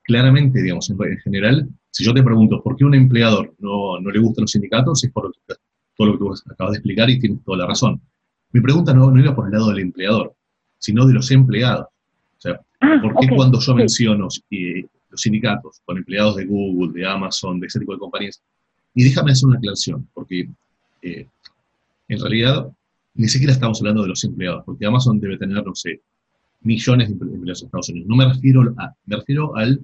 [0.03, 4.19] Claramente, digamos, en, general, si yo te pregunto por qué un empleador no, no le
[4.19, 5.31] gustan los sindicatos, es por
[5.95, 8.01] todo lo que tú acabas de explicar y tienes toda la razón.
[8.51, 10.33] Mi pregunta no, no iba por el lado del empleador,
[10.77, 11.87] sino de los empleados.
[12.37, 16.99] O sea, ah, ¿por qué cuando yo menciono eh, los sindicatos con empleados de Google,
[16.99, 18.41] de Amazon, de ese tipo de compañías?
[18.93, 20.49] Y déjame hacer una aclaración, porque
[21.01, 21.27] eh,
[22.11, 22.67] en realidad
[23.13, 26.01] ni siquiera estamos hablando de los empleados, porque Amazon debe tener, no sé,
[26.61, 28.07] millones de empleados en Estados Unidos.
[28.09, 29.81] No me refiero a, me refiero al,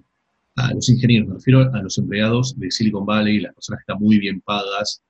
[0.56, 4.04] a los ingenieros, me refiero a los empleados de Silicon Valley, las personas que están
[4.04, 5.02] muy bien pagas,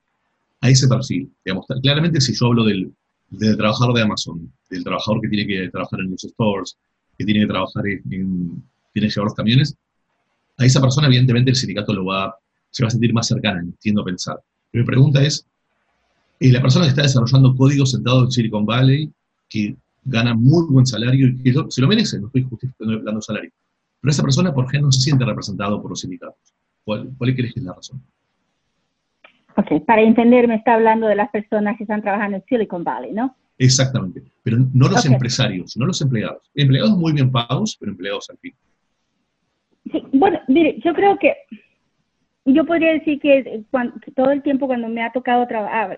[0.62, 1.32] a ese perfil.
[1.44, 2.92] Digamos, claramente si yo hablo del,
[3.30, 6.78] del, trabajador de Amazon, del trabajador que tiene que trabajar en los stores,
[7.18, 9.76] que tiene que trabajar en, tiene que llevar los camiones,
[10.58, 12.36] a esa persona evidentemente el sindicato lo va,
[12.72, 14.40] se va a sentir más cercana, entiendo pensar.
[14.72, 15.46] mi pregunta es,
[16.39, 19.12] eh, la persona que está desarrollando código sentado en Silicon Valley,
[19.50, 23.52] que gana muy buen salario y que se lo merece, no estoy justificando hablando salario,
[24.02, 26.54] pero esa persona por ejemplo no se siente representado por los sindicatos.
[26.86, 28.02] ¿Cuál, cuál crees que es la razón?
[29.58, 33.12] Ok, para entender, me está hablando de las personas que están trabajando en Silicon Valley,
[33.12, 33.36] ¿no?
[33.58, 36.50] Exactamente, pero no los empresarios, no los empleados.
[36.54, 38.54] Empleados muy bien pagos, pero empleados al fin.
[39.91, 41.34] Sí, bueno, mire, yo creo que
[42.54, 43.64] yo podría decir que,
[44.16, 45.48] todo el tiempo cuando me ha tocado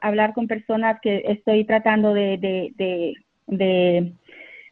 [0.02, 3.24] hablar con personas que estoy tratando de,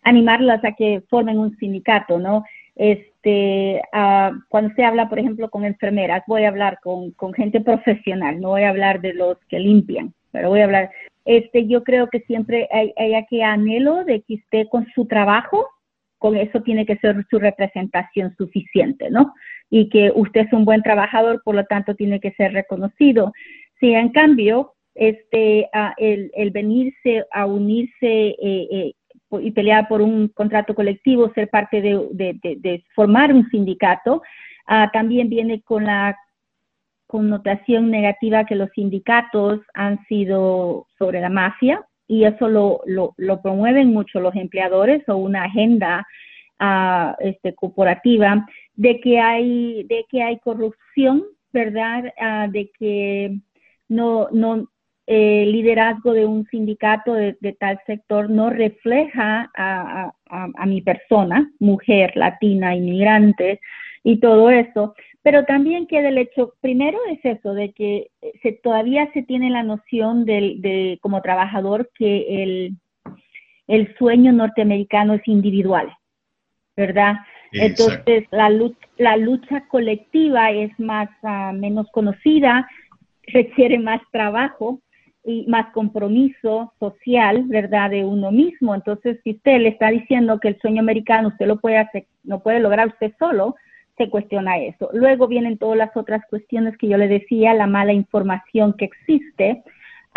[0.04, 2.44] animarlas a que formen un sindicato, ¿no?
[2.76, 7.60] Este, uh, cuando se habla, por ejemplo, con enfermeras, voy a hablar con, con, gente
[7.60, 10.92] profesional, no voy a hablar de los que limpian, pero voy a hablar,
[11.26, 15.68] este, yo creo que siempre hay, hay que anhelo de que esté con su trabajo,
[16.20, 19.34] con eso tiene que ser su representación suficiente, ¿no?
[19.69, 23.34] Y que usted es un buen trabajador, por lo tanto tiene que ser reconocido.
[23.80, 28.93] Si en cambio, este, uh, el, el, venirse a unirse eh, eh,
[29.41, 34.21] y pelear por un contrato colectivo, ser parte de, formar un sindicato,
[34.67, 36.17] ah, también viene con la
[37.08, 43.93] connotación negativa que los sindicatos han sido sobre la mafia y eso lo, lo, promueven
[43.93, 46.06] mucho los empleadores o una agenda
[46.60, 52.13] uh, este, corporativa de que hay de que hay corrupción, ¿verdad?
[52.20, 53.38] Ah, de que
[53.89, 54.67] no, no,
[55.08, 60.12] el liderazgo de un sindicato de, tal sector no refleja a,
[60.65, 63.62] mi persona, mujer, latina, inmigrante
[64.04, 68.10] y todo eso, pero también que el hecho, primero es eso, de que
[68.41, 72.76] se, todavía se tiene la noción de, como trabajador que el,
[73.67, 75.89] el sueño norteamericano es individual,
[76.78, 77.16] ¿verdad?
[77.52, 82.68] Entonces, la lucha, la lucha colectiva es más, uh, menos conocida,
[83.28, 84.80] requiere más trabajo,
[85.30, 88.74] y más compromiso social, ¿verdad?, de uno mismo.
[88.74, 92.40] Entonces, si usted le está diciendo que el sueño americano usted lo puede hacer, no
[92.40, 93.56] puede lograr usted solo,
[93.98, 94.90] se cuestiona eso.
[94.94, 99.63] Luego vienen todas las otras cuestiones que yo le decía, la mala información que existe,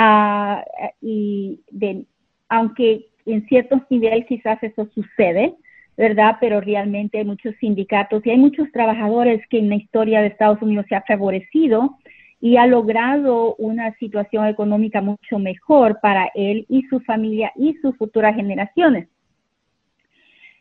[0.02, 0.64] Ah,
[1.02, 2.06] y de,
[2.48, 5.54] aunque en ciertos niveles quizás eso sucede,
[6.00, 6.38] ¿verdad?
[6.40, 10.62] Pero realmente hay muchos sindicatos y hay muchos trabajadores que en la historia de Estados
[10.62, 11.98] Unidos se ha favorecido
[12.40, 17.94] y ha logrado una situación económica mucho mejor para él y su familia y sus
[17.98, 19.08] futuras generaciones.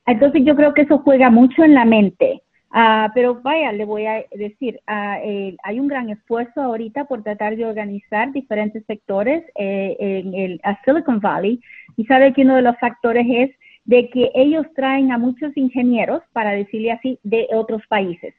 [0.06, 2.41] Entonces yo creo que eso juega mucho en la mente.
[2.71, 7.56] Uh, pero vaya, le voy a decir, uh, hay un gran esfuerzo ahorita por tratar
[7.56, 11.62] de organizar diferentes sectores eh, en el a Silicon Valley
[11.95, 16.22] y sabe que uno de los factores es de que ellos traen a muchos ingenieros,
[16.34, 18.34] para decirle así, de otros países.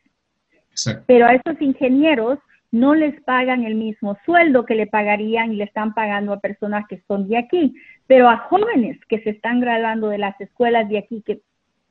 [0.70, 1.04] Exacto.
[1.06, 2.38] Pero a esos ingenieros
[2.70, 6.86] no les pagan el mismo sueldo que le pagarían y le están pagando a personas
[6.88, 7.74] que son de aquí,
[8.06, 11.40] pero a jóvenes que se están graduando de las escuelas de aquí, que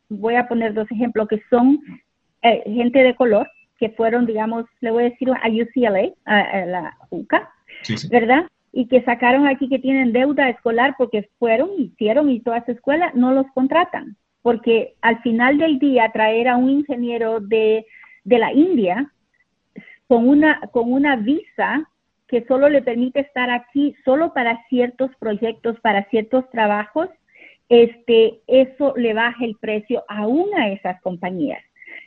[0.07, 1.79] voy a poner dos ejemplos, que son
[2.41, 6.97] eh, gente de color, que fueron, digamos, le voy a decir a UCLA, a, la
[7.09, 7.49] UCA,
[8.09, 8.45] ¿verdad?
[8.71, 13.11] Y que sacaron aquí que tienen deuda escolar porque fueron, hicieron y toda esa escuela,
[13.15, 14.15] no los contratan.
[14.41, 17.85] Porque al final del día traer a un ingeniero de,
[18.23, 19.11] de la India
[20.07, 21.89] con una, con una visa
[22.27, 27.09] que solo le permite estar aquí solo para ciertos proyectos, para ciertos trabajos,
[27.69, 31.63] este, eso le baja el precio aún a esas compañías.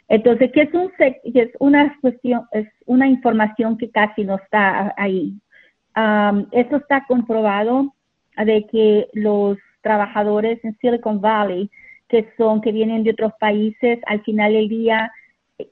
[0.08, 5.34] Entonces, ¿qué es, un, es una cuestión, es una información que casi no está ahí.
[5.94, 7.92] Um, esto está comprobado
[8.36, 11.70] de que los trabajadores en Silicon Valley,
[12.08, 15.12] que son, que vienen de otros países, al final del día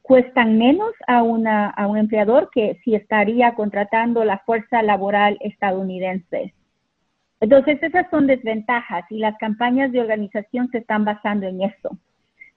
[0.03, 6.55] cuestan menos a, una, a un empleador que si estaría contratando la fuerza laboral estadounidense.
[7.41, 11.97] Entonces, esas son desventajas y las campañas de organización se están basando en eso,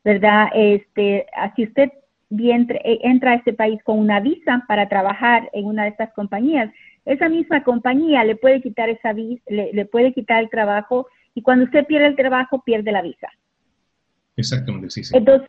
[0.03, 0.49] ¿verdad?
[0.53, 1.89] Este, si usted
[2.37, 6.69] eh, entra a este país con una visa para trabajar en una de estas compañías,
[7.05, 11.41] esa misma compañía le puede quitar esa visa, le, le puede quitar el trabajo y
[11.41, 13.27] cuando usted pierde el trabajo, pierde la visa.
[14.35, 15.15] Exactamente, sí, sí.
[15.15, 15.47] Entonces,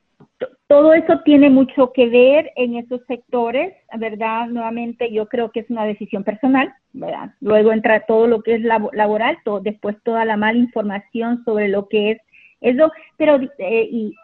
[0.67, 4.49] todo eso tiene mucho que ver en esos sectores, ¿verdad?
[4.49, 7.31] Nuevamente, yo creo que es una decisión personal, ¿verdad?
[7.41, 11.89] Luego entra todo lo que es laboral, todo, después toda la mala información sobre lo
[11.89, 12.19] que es
[12.61, 14.15] eso, pero eh, y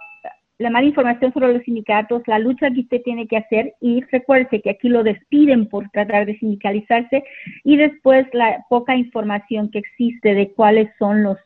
[0.60, 4.60] la mala información sobre los sindicatos, la lucha que usted tiene que hacer y recuerde
[4.60, 7.24] que aquí lo despiden por tratar de sindicalizarse
[7.64, 11.38] y después la poca información que existe de cuáles son los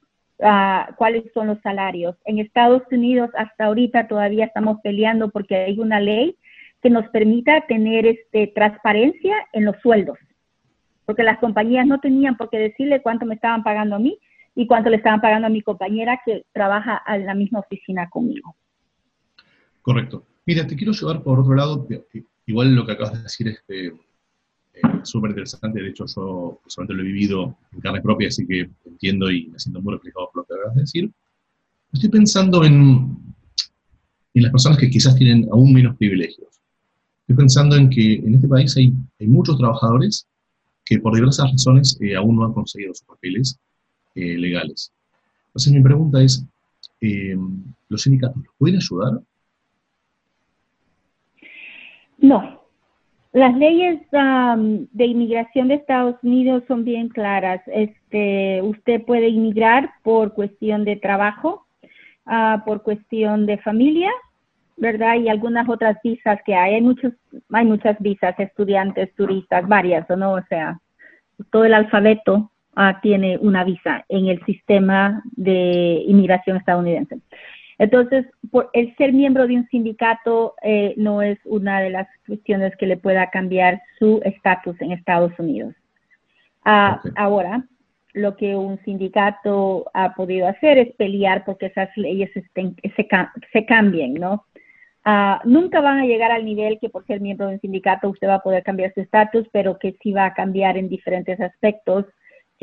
[0.99, 2.17] cuáles son los salarios.
[2.25, 6.37] En Estados Unidos hasta ahorita todavía estamos peleando porque hay una ley
[6.83, 10.19] que nos permita tener este, transparencia en los sueldos,
[11.07, 14.19] porque las compañías no tenían por qué decirle cuánto me estaban pagando a mí
[14.57, 18.57] y cuánto le estaban pagando a mi compañera que trabaja en la misma oficina conmigo.
[19.85, 20.25] Correcto.
[20.47, 21.87] Mira, te quiero llevar por otro lado,
[22.47, 25.83] igual lo que acabas de decir es que eh, súper interesante.
[25.83, 29.59] De hecho, yo personalmente lo he vivido en carne propia, así que entiendo y me
[29.59, 31.11] siento muy reflejado por lo que acabas de decir.
[31.93, 33.15] Estoy pensando en,
[34.33, 36.49] en las personas que quizás tienen aún menos privilegios.
[37.21, 40.27] Estoy pensando en que en este país hay, muchos trabajadores
[40.87, 43.59] que por diversas razones eh, aún no han conseguido sus papeles
[44.15, 44.91] eh, legales.
[45.49, 46.43] Entonces mi pregunta es,
[47.91, 49.21] ¿los sindicatos los pueden ayudar?
[52.25, 52.63] No,
[53.35, 57.61] las leyes de inmigración de Estados Unidos son bien claras.
[57.67, 61.67] Este, usted puede inmigrar por cuestión de trabajo,
[62.25, 64.11] ah, por cuestión de familia,
[64.79, 65.17] ¿verdad?
[65.17, 66.77] Y algunas otras visas que hay.
[66.77, 67.13] Hay, muchos,
[67.53, 70.33] hay muchas visas, estudiantes, turistas, varias, ¿no?
[70.33, 70.81] O sea,
[71.51, 77.19] todo el alfabeto ah, tiene una visa en el sistema de inmigración estadounidense.
[77.79, 82.77] Entonces, por el ser miembro de un sindicato eh, no es una de las cuestiones
[82.77, 85.75] que le pueda cambiar su estatus en Estados Unidos.
[86.65, 87.65] Ah, ahora,
[88.13, 94.45] lo que un sindicato ha podido hacer es pelear porque esas leyes se, cambien, ¿no?
[95.05, 98.29] Ah, nunca van a llegar al nivel que por ser miembro de un sindicato usted
[98.29, 102.07] va a poder cambiar su estatus, pero que sí va a cambiar en diferentes aspectos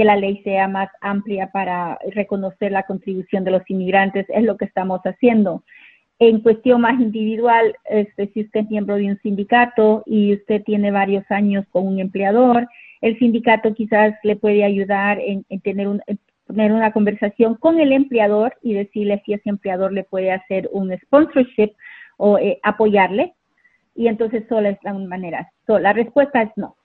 [0.02, 4.58] que la ley sea más amplia para reconocer la contribución de los inmigrantes, es lo
[4.58, 5.64] que estamos haciendo.
[6.18, 10.90] En cuestión más individual, este, si usted es miembro de un sindicato y usted tiene
[10.90, 12.68] varios años con un empleador,
[13.02, 16.02] el sindicato quizás le puede ayudar en, tener, un,
[16.48, 20.92] tener una conversación con el empleador y decirle si ese empleador le puede hacer un
[20.98, 21.74] sponsorship
[22.18, 23.36] o eh, apoyarle.
[23.94, 25.52] Y entonces solo es la manera.
[25.68, 26.76] la respuesta es no.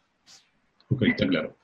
[0.90, 1.56] Ok, está claro.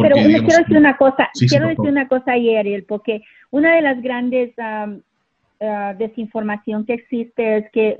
[0.00, 4.52] Pero quiero decir una cosa, quiero decir una cosa Ariel, porque una de las grandes
[4.58, 7.96] uh, desinformación que existe es que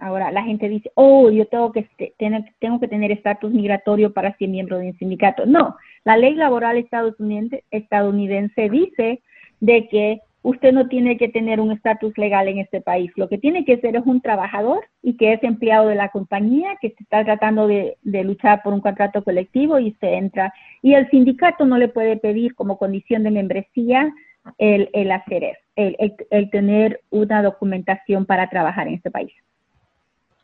[0.00, 4.12] Ahora la gente dice, oh, yo tengo que, este, tener, tengo que tener estatus migratorio
[4.12, 5.44] para ser miembro de un sindicato.
[5.44, 9.20] No, la ley laboral estadounidense, estadounidense dice
[9.58, 13.10] de que usted no tiene que tener un estatus legal en este país.
[13.16, 16.76] Lo que tiene que ser es un trabajador y que es empleado de la compañía,
[16.80, 20.52] que se está tratando de, luchar por un contrato colectivo y se entra.
[20.82, 24.12] Y el sindicato no le puede pedir como condición de membresía
[24.56, 29.32] el, el hacer eso, el, el, tener una documentación para trabajar en este país.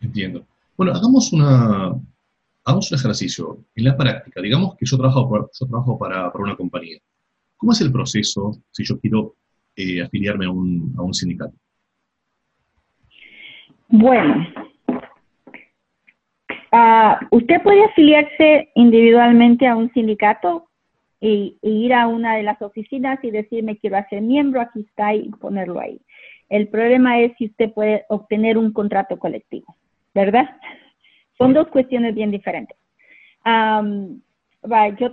[0.00, 0.44] Entiendo.
[0.76, 1.94] Bueno, hagamos una,
[2.64, 4.42] hagamos un ejercicio en la práctica.
[4.42, 6.98] Digamos que yo trabajo, yo trabajo para, para una compañía.
[7.56, 9.36] ¿Cómo es el proceso si yo quiero
[9.76, 11.54] eh, afiliarme a un, a un sindicato?
[13.88, 14.46] Bueno,
[16.72, 20.68] uh, usted puede afiliarse individualmente a un sindicato
[21.20, 25.28] y, ir a una de las oficinas y decirme quiero hacer miembro, aquí está y
[25.30, 26.00] ponerlo ahí.
[26.48, 29.76] El problema es si usted puede obtener un contrato colectivo,
[30.14, 30.56] ¿verdad?
[31.38, 32.76] Son dos cuestiones bien diferentes.
[33.44, 34.20] Um,
[34.98, 35.12] yo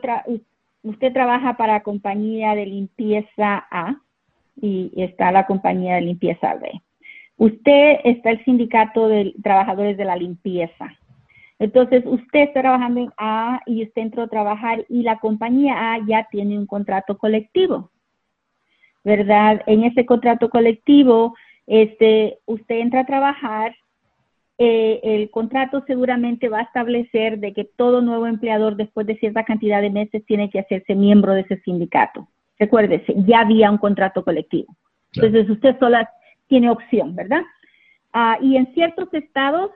[0.84, 3.96] usted trabaja para compañía de limpieza A,
[4.62, 6.72] y está la compañía de limpieza B.
[7.38, 10.96] Usted está el sindicato de trabajadores de la limpieza.
[11.58, 16.00] Entonces, usted está trabajando en A y usted entró a trabajar y la compañía A
[16.08, 17.92] ya tiene un contrato colectivo,
[19.04, 19.62] ¿verdad?
[19.66, 21.36] En ese contrato colectivo,
[21.68, 23.76] este, usted entra a trabajar,
[24.58, 29.44] eh, el contrato seguramente va a establecer de que todo nuevo empleador después de cierta
[29.44, 32.28] cantidad de meses tiene que hacerse miembro de ese sindicato.
[32.62, 34.76] Recuérdese, ya había un contrato colectivo.
[35.16, 36.08] Entonces usted sola
[36.46, 37.42] tiene opción, ¿verdad?
[38.14, 39.72] Ah, y en ciertos estados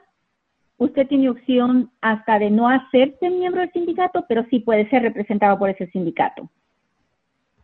[0.78, 5.58] usted tiene opción hasta de no hacerse miembro del sindicato, pero sí puede ser representado
[5.58, 6.48] por ese sindicato.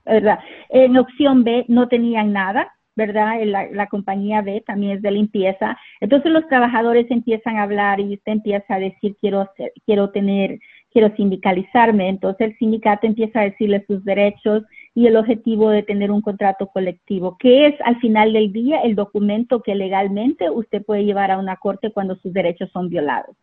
[0.06, 0.40] ¿Verdad?
[0.70, 3.44] En opción B no tenían nada, ¿verdad?
[3.44, 5.78] La, la, compañía B también es de limpieza.
[6.00, 10.58] Entonces los trabajadores empiezan a hablar y usted empieza a decir, quiero, hacer, quiero tener,
[10.92, 12.10] quiero sindicalizarme.
[12.10, 14.64] Entonces el sindicato empieza a decirle sus derechos
[14.94, 18.96] y el objetivo de tener un contrato colectivo, que es al final del día el
[18.96, 23.36] documento que legalmente usted puede llevar a una corte cuando sus derechos son violados.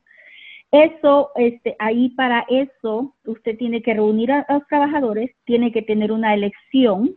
[0.71, 6.13] Eso, este, ahí para eso, usted tiene que reunir a, los trabajadores, tiene que tener
[6.13, 7.15] una elección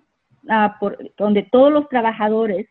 [0.49, 2.67] ah, por, donde todos los trabajadores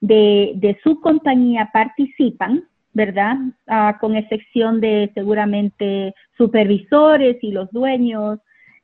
[0.00, 3.36] de, de su compañía participan, ¿verdad?
[3.66, 8.38] Ah, con excepción de seguramente supervisores y los dueños,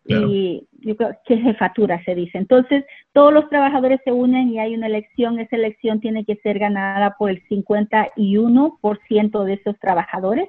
[0.09, 2.39] y yo creo que jefatura se dice.
[2.39, 5.39] Entonces, todos los trabajadores se unen y hay una elección.
[5.39, 10.49] Esa elección tiene que ser ganada por el 51% de esos trabajadores.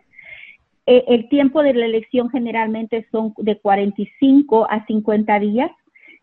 [0.85, 5.71] Eh, el tiempo de la elección generalmente son de 45 a 50 días.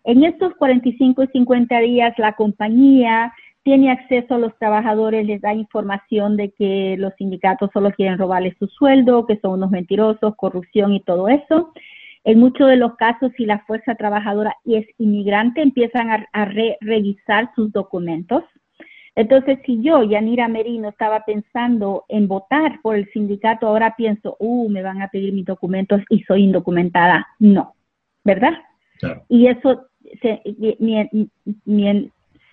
[0.04, 3.32] En estos 45 y 50 días, la compañía
[3.62, 8.54] tiene acceso a los trabajadores, les da información de que los sindicatos solo quieren robarles
[8.58, 11.72] su sueldo, que son unos mentirosos, corrupción y todo eso.
[12.24, 16.44] En muchos de los casos, si la fuerza trabajadora es inmigrante, empiezan a,
[16.80, 18.42] revisar sus documentos.
[19.14, 24.68] Entonces, si yo, Yanira Merino, estaba pensando en votar por el sindicato, ahora pienso, uh,
[24.70, 27.26] me van a pedir mis documentos y soy indocumentada.
[27.38, 27.74] No,
[28.24, 28.54] ¿verdad?
[29.28, 29.86] Y eso
[30.22, 30.40] se,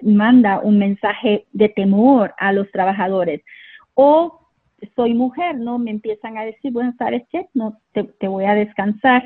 [0.02, 3.42] manda un mensaje de temor a los trabajadores.
[3.94, 4.50] O
[4.96, 5.80] soy mujer, ¿no?
[5.80, 7.46] Me empiezan a decir, bueno, ¿sabes qué?
[7.54, 9.24] No, te voy a descansar.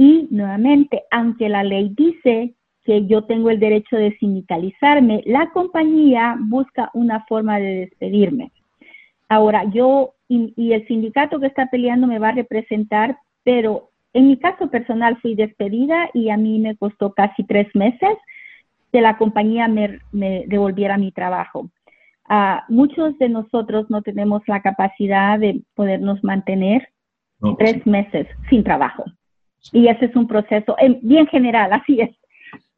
[0.00, 6.38] Y nuevamente, aunque la ley dice que yo tengo el derecho de sindicalizarme, la compañía
[6.40, 8.50] busca una forma de despedirme.
[9.28, 14.38] Ahora, yo y, el sindicato que está peleando me va a representar, pero en mi
[14.38, 18.16] caso personal fui despedida y a mí me costó casi tres meses
[18.92, 20.00] que la compañía me,
[20.46, 21.68] devolviera mi trabajo.
[22.26, 26.88] Uh, muchos de nosotros no tenemos la capacidad de podernos mantener
[27.38, 29.04] pues tres meses sin trabajo.
[29.72, 32.10] Y ese es un proceso bien general, así es.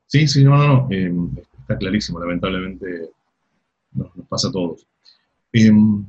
[0.07, 0.89] Sí, sí, no, no, no.
[0.91, 1.30] Em,
[1.61, 3.09] está clarísimo, lamentablemente
[3.93, 4.87] nos, pasa a todos.
[5.53, 6.05] Em,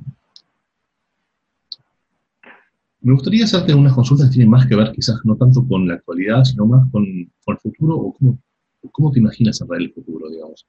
[3.00, 5.94] me gustaría hacerte unas consultas que tienen más que ver quizás no tanto con la
[5.94, 8.38] actualidad, sino más con, el futuro o cómo,
[8.90, 10.66] cómo te imaginas en el futuro, digamos.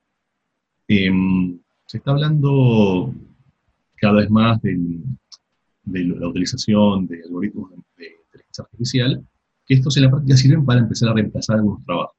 [0.87, 3.13] Em, se está hablando
[3.95, 4.77] cada vez más de,
[5.83, 9.25] de la utilización de algoritmos de inteligencia artificial
[9.65, 12.15] que estos en la práctica sirven para empezar a reemplazar algunos trabajos.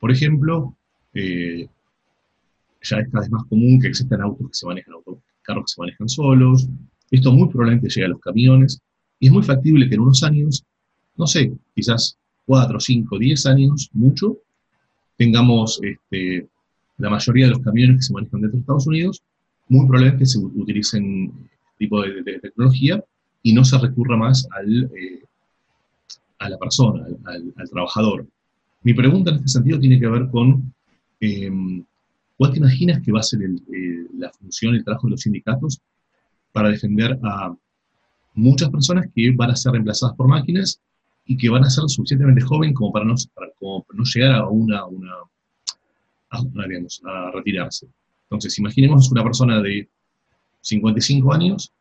[0.00, 0.76] Por ejemplo,
[1.14, 1.68] eh,
[2.82, 4.94] ya es cada vez más común que existan autos que se manejan,
[5.42, 6.68] carros que se manejan solos.
[7.10, 8.80] Esto muy probablemente llegue a los camiones.
[9.18, 10.64] Y es muy factible que en unos años,
[11.16, 14.36] no sé, quizás 4, 5, 10 años, mucho,
[15.16, 16.46] tengamos este,
[16.98, 19.22] la mayoría de los camiones que se manejan dentro de Estados Unidos,
[19.68, 21.32] muy probablemente se utilicen
[21.78, 23.02] tipo de, tecnología
[23.42, 25.22] y no se recurra más al, eh,
[26.38, 28.26] a la persona, al, trabajador.
[28.82, 30.72] Mi pregunta en este sentido tiene que ver con
[31.20, 31.84] em,
[32.36, 35.80] ¿cuál te imaginas que va a ser eh, la función, el trabajo de los sindicatos
[36.52, 37.54] para defender a
[38.34, 40.80] muchas personas que van a ser reemplazadas por máquinas
[41.26, 43.14] y que van a ser suficientemente jóvenes como para no,
[44.04, 45.12] llegar a una, una,
[46.30, 47.88] a, retirarse.
[48.24, 49.88] Entonces, imaginemos una persona de
[50.60, 51.72] 55 años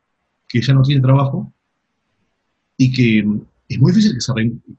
[0.47, 1.51] que ya no tiene trabajo
[2.77, 3.27] y que
[3.69, 4.17] es muy difícil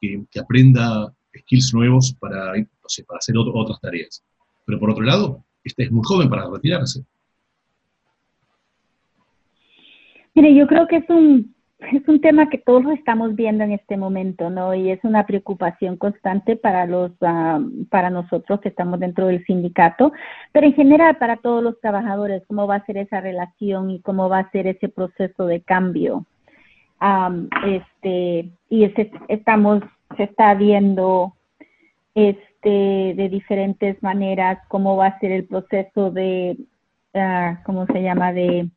[0.01, 4.25] que, que, aprenda skills nuevos para, para hacer otras tareas.
[4.65, 7.05] Pero por otro lado, este es muy joven para retirarse.
[10.35, 13.97] Mire, yo creo que es un es un tema que todos estamos viendo en este
[13.97, 14.75] momento, ¿no?
[14.75, 17.61] Y es una preocupación constante para los, ah,
[17.91, 20.13] para nosotros que estamos dentro del sindicato,
[20.53, 24.29] pero en general para todos los trabajadores, cómo va a ser esa relación y cómo
[24.29, 26.25] va a ser ese proceso de cambio.
[27.01, 28.93] Este, y
[29.29, 29.83] estamos,
[30.17, 31.35] se está viendo,
[32.15, 36.57] este, de diferentes maneras cómo va a ser el proceso de,
[37.15, 38.33] uh, ¿cómo se llama?
[38.33, 38.71] De,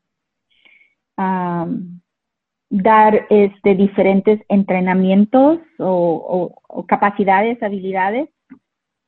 [2.70, 8.30] dar este, diferentes entrenamientos o, capacidades, habilidades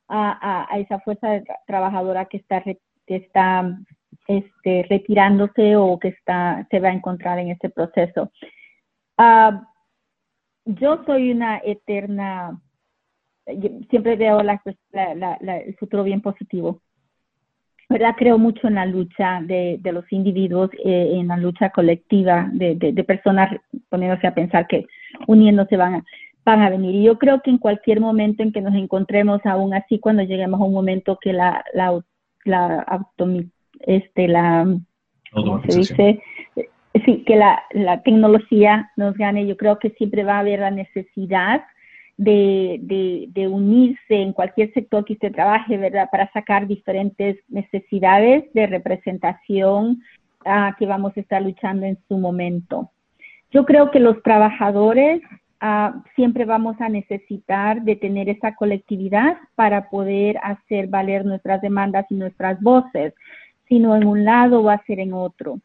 [0.08, 2.62] a, esa fuerza trabajadora que está,
[3.06, 3.78] está
[4.26, 8.30] este, retirándose o que está, se va a encontrar en este proceso.
[9.16, 9.68] Ah,
[10.64, 12.60] yo soy una eterna,
[13.90, 16.80] siempre veo el futuro bien positivo.
[17.92, 18.14] ¿verdad?
[18.16, 23.54] Creo mucho en la lucha de, los individuos, eh, en la lucha colectiva de, personas
[23.90, 24.86] poniéndose a pensar que
[25.26, 26.04] uniéndose van a,
[26.44, 26.94] van a venir.
[26.94, 30.60] Y yo creo que en cualquier momento en que nos encontremos, aún así, cuando lleguemos
[30.60, 32.00] a un momento que la, la,
[32.44, 33.06] la,
[33.86, 34.66] este, la
[35.66, 36.22] se dice?
[37.04, 39.46] Sí, que la, la tecnología nos gane.
[39.46, 41.62] Yo creo que siempre va a haber la necesidad
[42.16, 46.08] de, unirse en cualquier sector que usted trabaje, ¿verdad?
[46.10, 50.02] Para sacar diferentes necesidades de representación
[50.44, 52.90] uh, que vamos a estar luchando en su momento.
[53.50, 55.20] Yo creo que los trabajadores
[55.62, 62.06] uh, siempre vamos a necesitar de tener esa colectividad para poder hacer valer nuestras demandas
[62.10, 63.14] y nuestras voces,
[63.68, 65.58] sino en un lado va a ser en otro.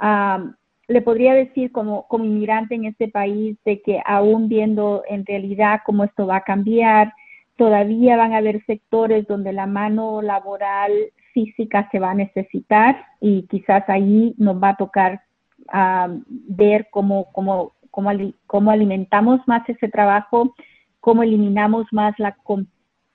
[0.00, 0.52] Uh,
[0.92, 6.04] le podría decir como, inmigrante en este país de que aún viendo en realidad cómo
[6.04, 7.12] esto va a cambiar,
[7.56, 10.92] todavía van a haber sectores donde la mano laboral
[11.32, 15.22] física se va a necesitar y quizás ahí nos va a tocar
[15.68, 18.10] ah, ver cómo, cómo, cómo,
[18.46, 20.54] cómo, alimentamos más ese trabajo,
[21.00, 22.36] cómo eliminamos más la,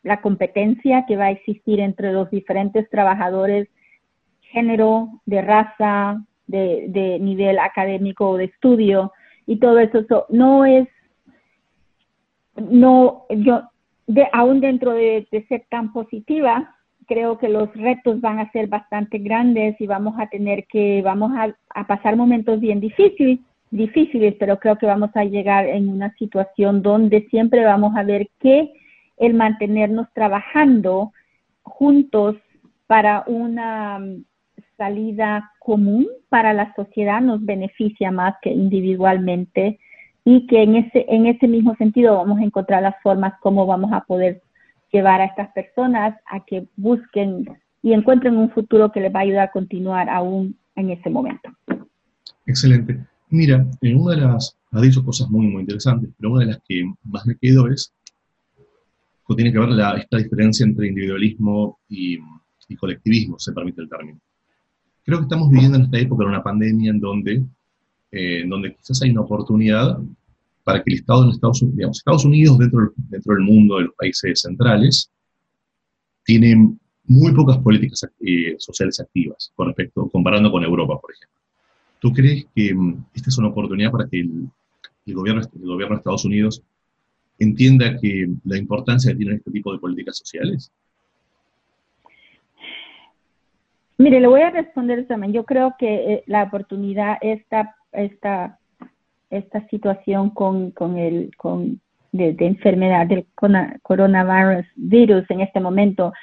[0.03, 3.67] la competencia que va a existir entre los diferentes trabajadores,
[4.41, 9.11] género, de raza, de, nivel académico o de estudio
[9.45, 10.25] y todo eso.
[10.29, 10.87] no es,
[12.55, 13.63] no, yo,
[14.07, 16.75] de, aún dentro de, ser tan positiva,
[17.05, 21.31] creo que los retos van a ser bastante grandes y vamos a tener que, vamos
[21.35, 23.39] a, a pasar momentos bien difíciles,
[23.71, 28.29] difíciles, pero creo que vamos a llegar en una situación donde siempre vamos a ver
[28.39, 28.73] que
[29.17, 31.11] el mantenernos trabajando
[31.63, 32.35] juntos
[32.87, 33.99] para una
[34.77, 39.79] salida común para la sociedad nos beneficia más que individualmente
[40.23, 43.91] y que en ese, en ese mismo sentido vamos a encontrar las formas como vamos
[43.93, 44.41] a poder
[44.91, 47.45] llevar a estas personas a que busquen
[47.81, 51.49] y encuentren un futuro que les va a ayudar a continuar aún en ese momento.
[52.45, 52.99] Excelente.
[53.29, 56.61] Mira, en una de las, ha dicho cosas muy, muy interesantes, pero una de las
[56.67, 57.93] que más me quedo es,
[59.35, 62.17] tiene que ver la, esta diferencia entre individualismo y
[62.77, 64.19] colectivismo, se permite el término.
[65.07, 67.41] Creo que estamos viviendo en esta época una pandemia en donde,
[68.11, 69.97] eh, donde quizás hay una oportunidad
[70.65, 73.93] para que el Estado en Estados Unidos, Estados Unidos dentro, dentro del mundo de los
[73.95, 75.09] países centrales,
[76.25, 81.39] tiene muy pocas políticas eh, sociales activas con respecto, comparando con Europa, por ejemplo.
[81.99, 84.49] ¿Tú crees que mm, esta es una oportunidad para que el,
[85.05, 86.61] el, gobierno, el gobierno de Estados Unidos
[87.39, 90.69] entienda que la importancia que tienen este tipo de políticas sociales?
[93.97, 95.33] Mire, le voy a responder también.
[95.33, 98.59] Yo creo que eh, la oportunidad, esta, esta,
[99.29, 101.81] esta situación con, con el, con,
[102.11, 103.25] de, enfermedad del
[103.81, 106.13] coronavirus virus en este momento,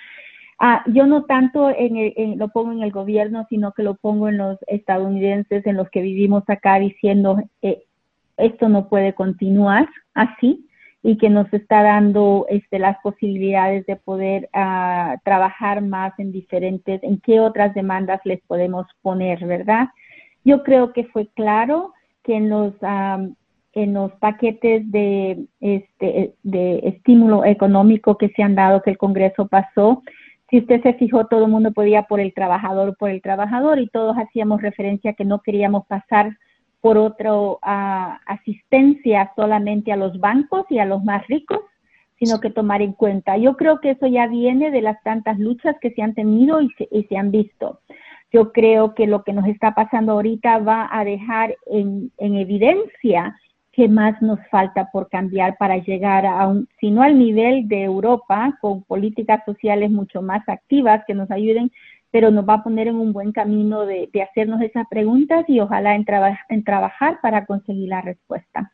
[0.60, 4.38] ah, yo no tanto en lo pongo en el gobierno, sino que lo pongo en
[4.38, 7.82] los estadounidenses, en los que vivimos acá, diciendo, eh,
[8.36, 10.68] esto no puede continuar así
[11.06, 17.02] y que nos está dando este, las posibilidades de poder uh, trabajar más en diferentes,
[17.02, 19.88] en qué otras demandas les podemos poner, ¿verdad?
[20.46, 21.92] Yo creo que fue claro
[22.22, 22.72] que en los,
[23.74, 29.46] en los paquetes de, este, de estímulo económico que se han dado, que el Congreso
[29.46, 30.02] pasó,
[30.48, 33.88] si usted se fijó, todo el mundo podía por el trabajador, por el trabajador, y
[33.88, 36.34] todos hacíamos referencia que no queríamos pasar
[36.84, 41.60] por otra asistencia solamente a los bancos y a los más ricos,
[42.18, 43.38] sino que tomar en cuenta.
[43.38, 46.68] Yo creo que eso ya viene de las tantas luchas que se han tenido y
[47.08, 47.80] se, han visto.
[48.30, 53.34] Yo creo que lo que nos está pasando ahorita va a dejar en, evidencia
[53.72, 57.84] qué más nos falta por cambiar para llegar a un, si no al nivel de
[57.84, 61.72] Europa, con políticas sociales mucho más activas que nos ayuden,
[62.14, 65.96] pero nos va a poner en un buen camino de, hacernos esas preguntas y ojalá
[65.96, 66.06] en,
[66.48, 68.72] en, trabajar para conseguir la respuesta.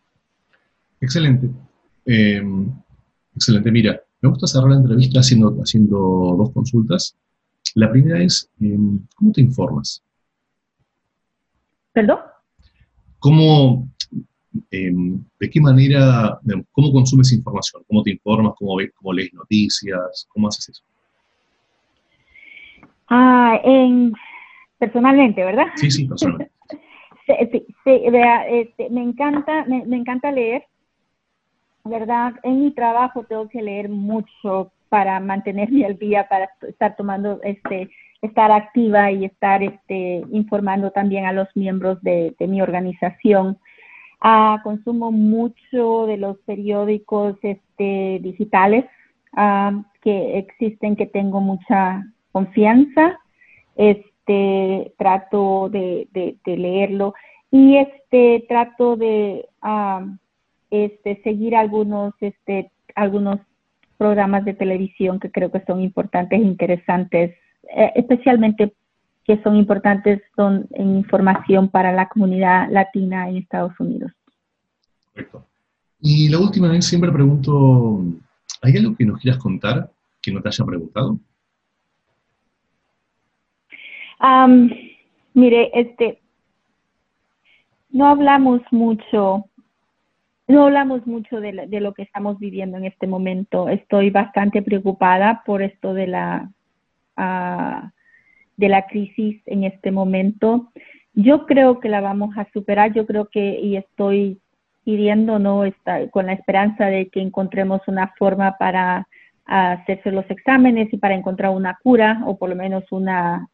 [1.01, 1.49] Excelente.
[2.05, 2.43] Eh,
[3.35, 3.73] excelente.
[3.73, 5.97] Mira, me gusta cerrar la entrevista haciendo, haciendo
[6.37, 7.17] dos consultas.
[7.77, 10.03] La primera es, em, ¿cómo te informas?
[11.95, 12.19] ¿Perdón?
[13.21, 13.89] ¿Cómo,
[14.71, 16.39] em, de qué manera,
[16.73, 17.85] cómo consumes información?
[17.89, 18.53] ¿Cómo te informas?
[18.59, 20.27] ¿Cómo ves, cómo lees noticias?
[20.29, 20.90] ¿Cómo haces eso?
[23.11, 24.13] Ah, en,
[24.79, 25.67] personalmente, ¿verdad?
[25.75, 26.53] Sí, sí, personalmente.
[27.27, 30.65] sí, sí, vea, este, me encanta, me, me, encanta leer,
[31.85, 32.35] ¿verdad?
[32.45, 37.91] En mi trabajo tengo que leer mucho para mantenerme al día, para estar tomando, este,
[38.23, 43.59] estar activa y estar, este, informando también a los miembros de, de mi organización.
[44.21, 48.85] Ah, consumo mucho de los periódicos, este, digitales
[49.33, 53.19] ah, que existen, que tengo mucha confianza,
[53.77, 56.09] este, trato de,
[56.45, 57.15] leerlo
[57.51, 59.47] y este, trato de
[60.71, 63.41] este, seguir algunos, este, algunos
[63.99, 67.37] programas de televisión que creo que son importantes e interesantes,
[67.77, 68.73] eh, especialmente
[69.25, 74.11] que son importantes son en información para la comunidad latina en Estados Unidos.
[76.01, 78.01] Y la última vez siempre pregunto,
[78.63, 79.91] ¿hay algo que nos quieras contar
[80.23, 81.19] que no te haya preguntado?
[85.35, 86.21] Mire, este,
[87.91, 89.47] no hablamos mucho,
[90.49, 93.69] no hablamos mucho de, de, lo que estamos viviendo en este momento.
[93.69, 96.51] Estoy bastante preocupada por esto de la,
[97.17, 97.89] uh,
[98.57, 100.71] de la crisis en este momento.
[101.15, 102.93] Yo creo que la vamos a superar.
[102.93, 104.41] Yo creo que, y estoy
[104.85, 105.65] pidiendo, ¿no?
[105.65, 109.07] Está, con la esperanza de que encontremos una forma para
[109.47, 113.49] hacerse los exámenes y para encontrar una cura o por lo menos una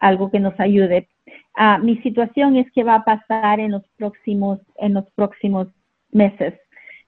[0.00, 1.08] algo que nos ayude.
[1.54, 5.68] Ah, mi situación es que va a pasar en los próximos, en los próximos
[6.10, 6.54] meses.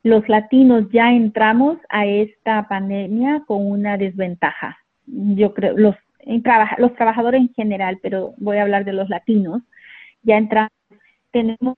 [0.03, 4.78] Los latinos ya entramos a esta pandemia con una desventaja.
[5.07, 5.97] Yo creo, los,
[6.78, 9.62] los trabajadores en general, pero voy a hablar de los latinos,
[10.22, 10.70] ya entramos,
[11.30, 11.76] tenemos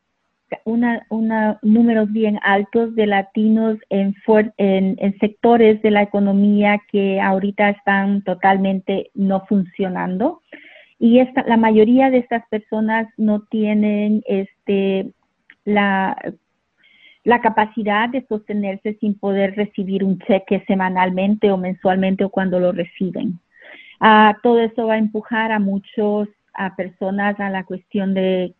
[0.64, 4.14] una, una, números bien altos de latinos en,
[5.20, 10.42] sectores de la economía que ahorita están totalmente no funcionando
[10.98, 15.10] y esta, la mayoría de estas personas no tienen este,
[15.64, 16.16] la,
[17.24, 22.72] la capacidad de sostenerse sin poder recibir un cheque semanalmente o mensualmente o cuando lo
[22.72, 23.40] reciben.
[24.00, 28.54] Uh, todo eso va a empujar a muchos a personas a la cuestión de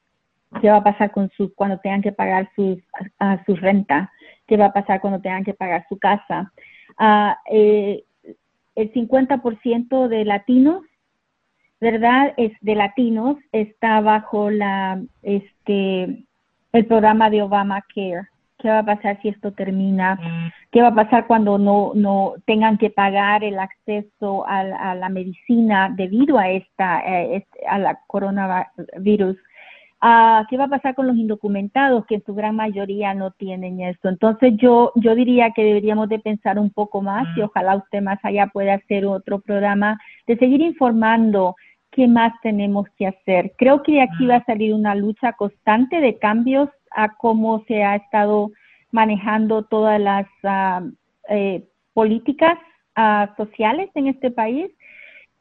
[0.61, 2.78] qué va a pasar con sus cuando tengan que pagar sus
[3.18, 4.11] a, su renta,
[4.47, 6.53] qué va a pasar cuando tengan que pagar su casa.
[6.99, 8.05] Uh, eh,
[8.74, 10.82] el 50% de latinos
[11.81, 12.35] ¿verdad?
[12.37, 16.25] Es de latinos, está bajo la, este,
[16.72, 18.29] el programa de Obamacare.
[18.59, 20.18] ¿Qué va a pasar si esto termina?
[20.72, 25.93] ¿Qué va a pasar cuando no, no tengan que pagar el acceso a, la medicina
[25.95, 29.37] debido a esta, eh, a la coronavirus?
[30.07, 33.80] Ah, ¿Qué va a pasar con los indocumentados que en su gran mayoría no tienen
[33.80, 34.11] esto?
[34.11, 38.18] Entonces yo, yo diría que deberíamos de pensar un poco más y ojalá usted más
[38.22, 41.57] allá pueda hacer otro programa de seguir informando
[41.90, 43.52] ¿qué más tenemos que hacer?
[43.57, 47.82] Creo que de aquí va a salir una lucha constante de cambios a cómo se
[47.82, 48.50] ha estado
[48.90, 50.82] manejando todas las ah,
[51.30, 52.59] eh, políticas
[52.94, 54.70] ah, sociales en este país,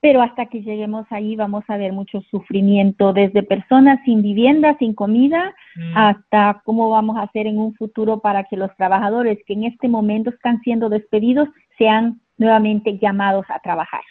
[0.04, 4.94] pero hasta que lleguemos ahí vamos a ver mucho sufrimiento, desde personas sin vivienda, sin
[4.94, 5.98] comida, mm.
[5.98, 9.88] hasta cómo vamos a hacer en un futuro para que los trabajadores que en este
[9.88, 11.48] momento están siendo despedidos
[11.78, 14.02] sean nuevamente llamados a trabajar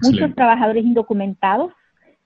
[0.00, 1.72] muchos trabajadores indocumentados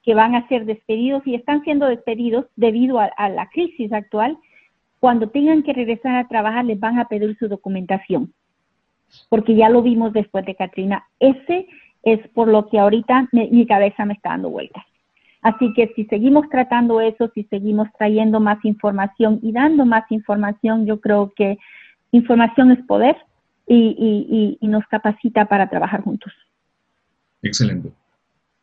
[0.03, 4.39] que van a ser despedidos y están siendo despedidos debido a, la crisis actual.
[5.01, 8.33] Cuando tengan que regresar a trabajar, les van a pedir su documentación,
[9.29, 11.05] porque ya lo vimos después de Katrina.
[11.19, 11.67] Ese
[12.07, 14.85] es por lo que ahorita mi cabeza me está dando vueltas.
[15.43, 20.87] Así que si seguimos tratando eso, si seguimos trayendo más información y dando más información,
[20.87, 21.59] yo creo que
[22.13, 23.17] información es poder
[23.67, 26.33] y, nos capacita para trabajar juntos.
[27.43, 27.93] Excelente.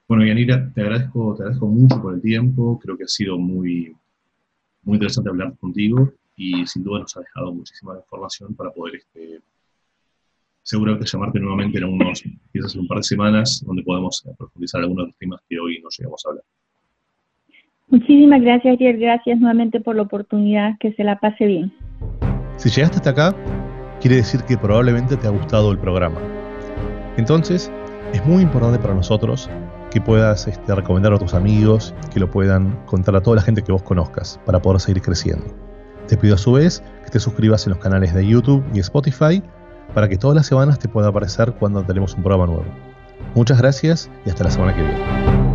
[0.08, 2.80] Bueno, Yanira, te agradezco, te agradezco mucho por el tiempo.
[2.82, 3.94] Creo que ha sido muy,
[4.84, 9.41] muy interesante hablar contigo y sin duda nos ha dejado muchísima información para poder este,
[10.64, 15.05] seguramente llamarte nuevamente en unos, quizás en un par de semanas, donde podamos profundizar algunos
[15.05, 16.43] de los temas que hoy no llegamos a hablar.
[17.89, 18.97] Muchísimas gracias, Ariel.
[18.97, 20.78] Gracias nuevamente por la oportunidad.
[20.80, 21.74] Que se la pase bien.
[22.55, 23.36] Si llegaste hasta acá,
[24.01, 26.20] quiere decir que probablemente te ha gustado el programa.
[27.18, 27.72] Entonces,
[28.14, 29.49] es muy importante para nosotros
[29.91, 33.61] que puedas este, recomendar a tus amigos, que lo puedan contar a toda la gente
[33.61, 35.45] que vos conozcas para poder seguir creciendo.
[36.07, 39.43] Te pido a su vez que te suscribas en los canales de YouTube y Spotify
[39.94, 42.66] para que todas las semanas te pueda aparecer cuando tenemos un programa nuevo.
[43.36, 45.53] Muchas gracias y hasta la semana que viene.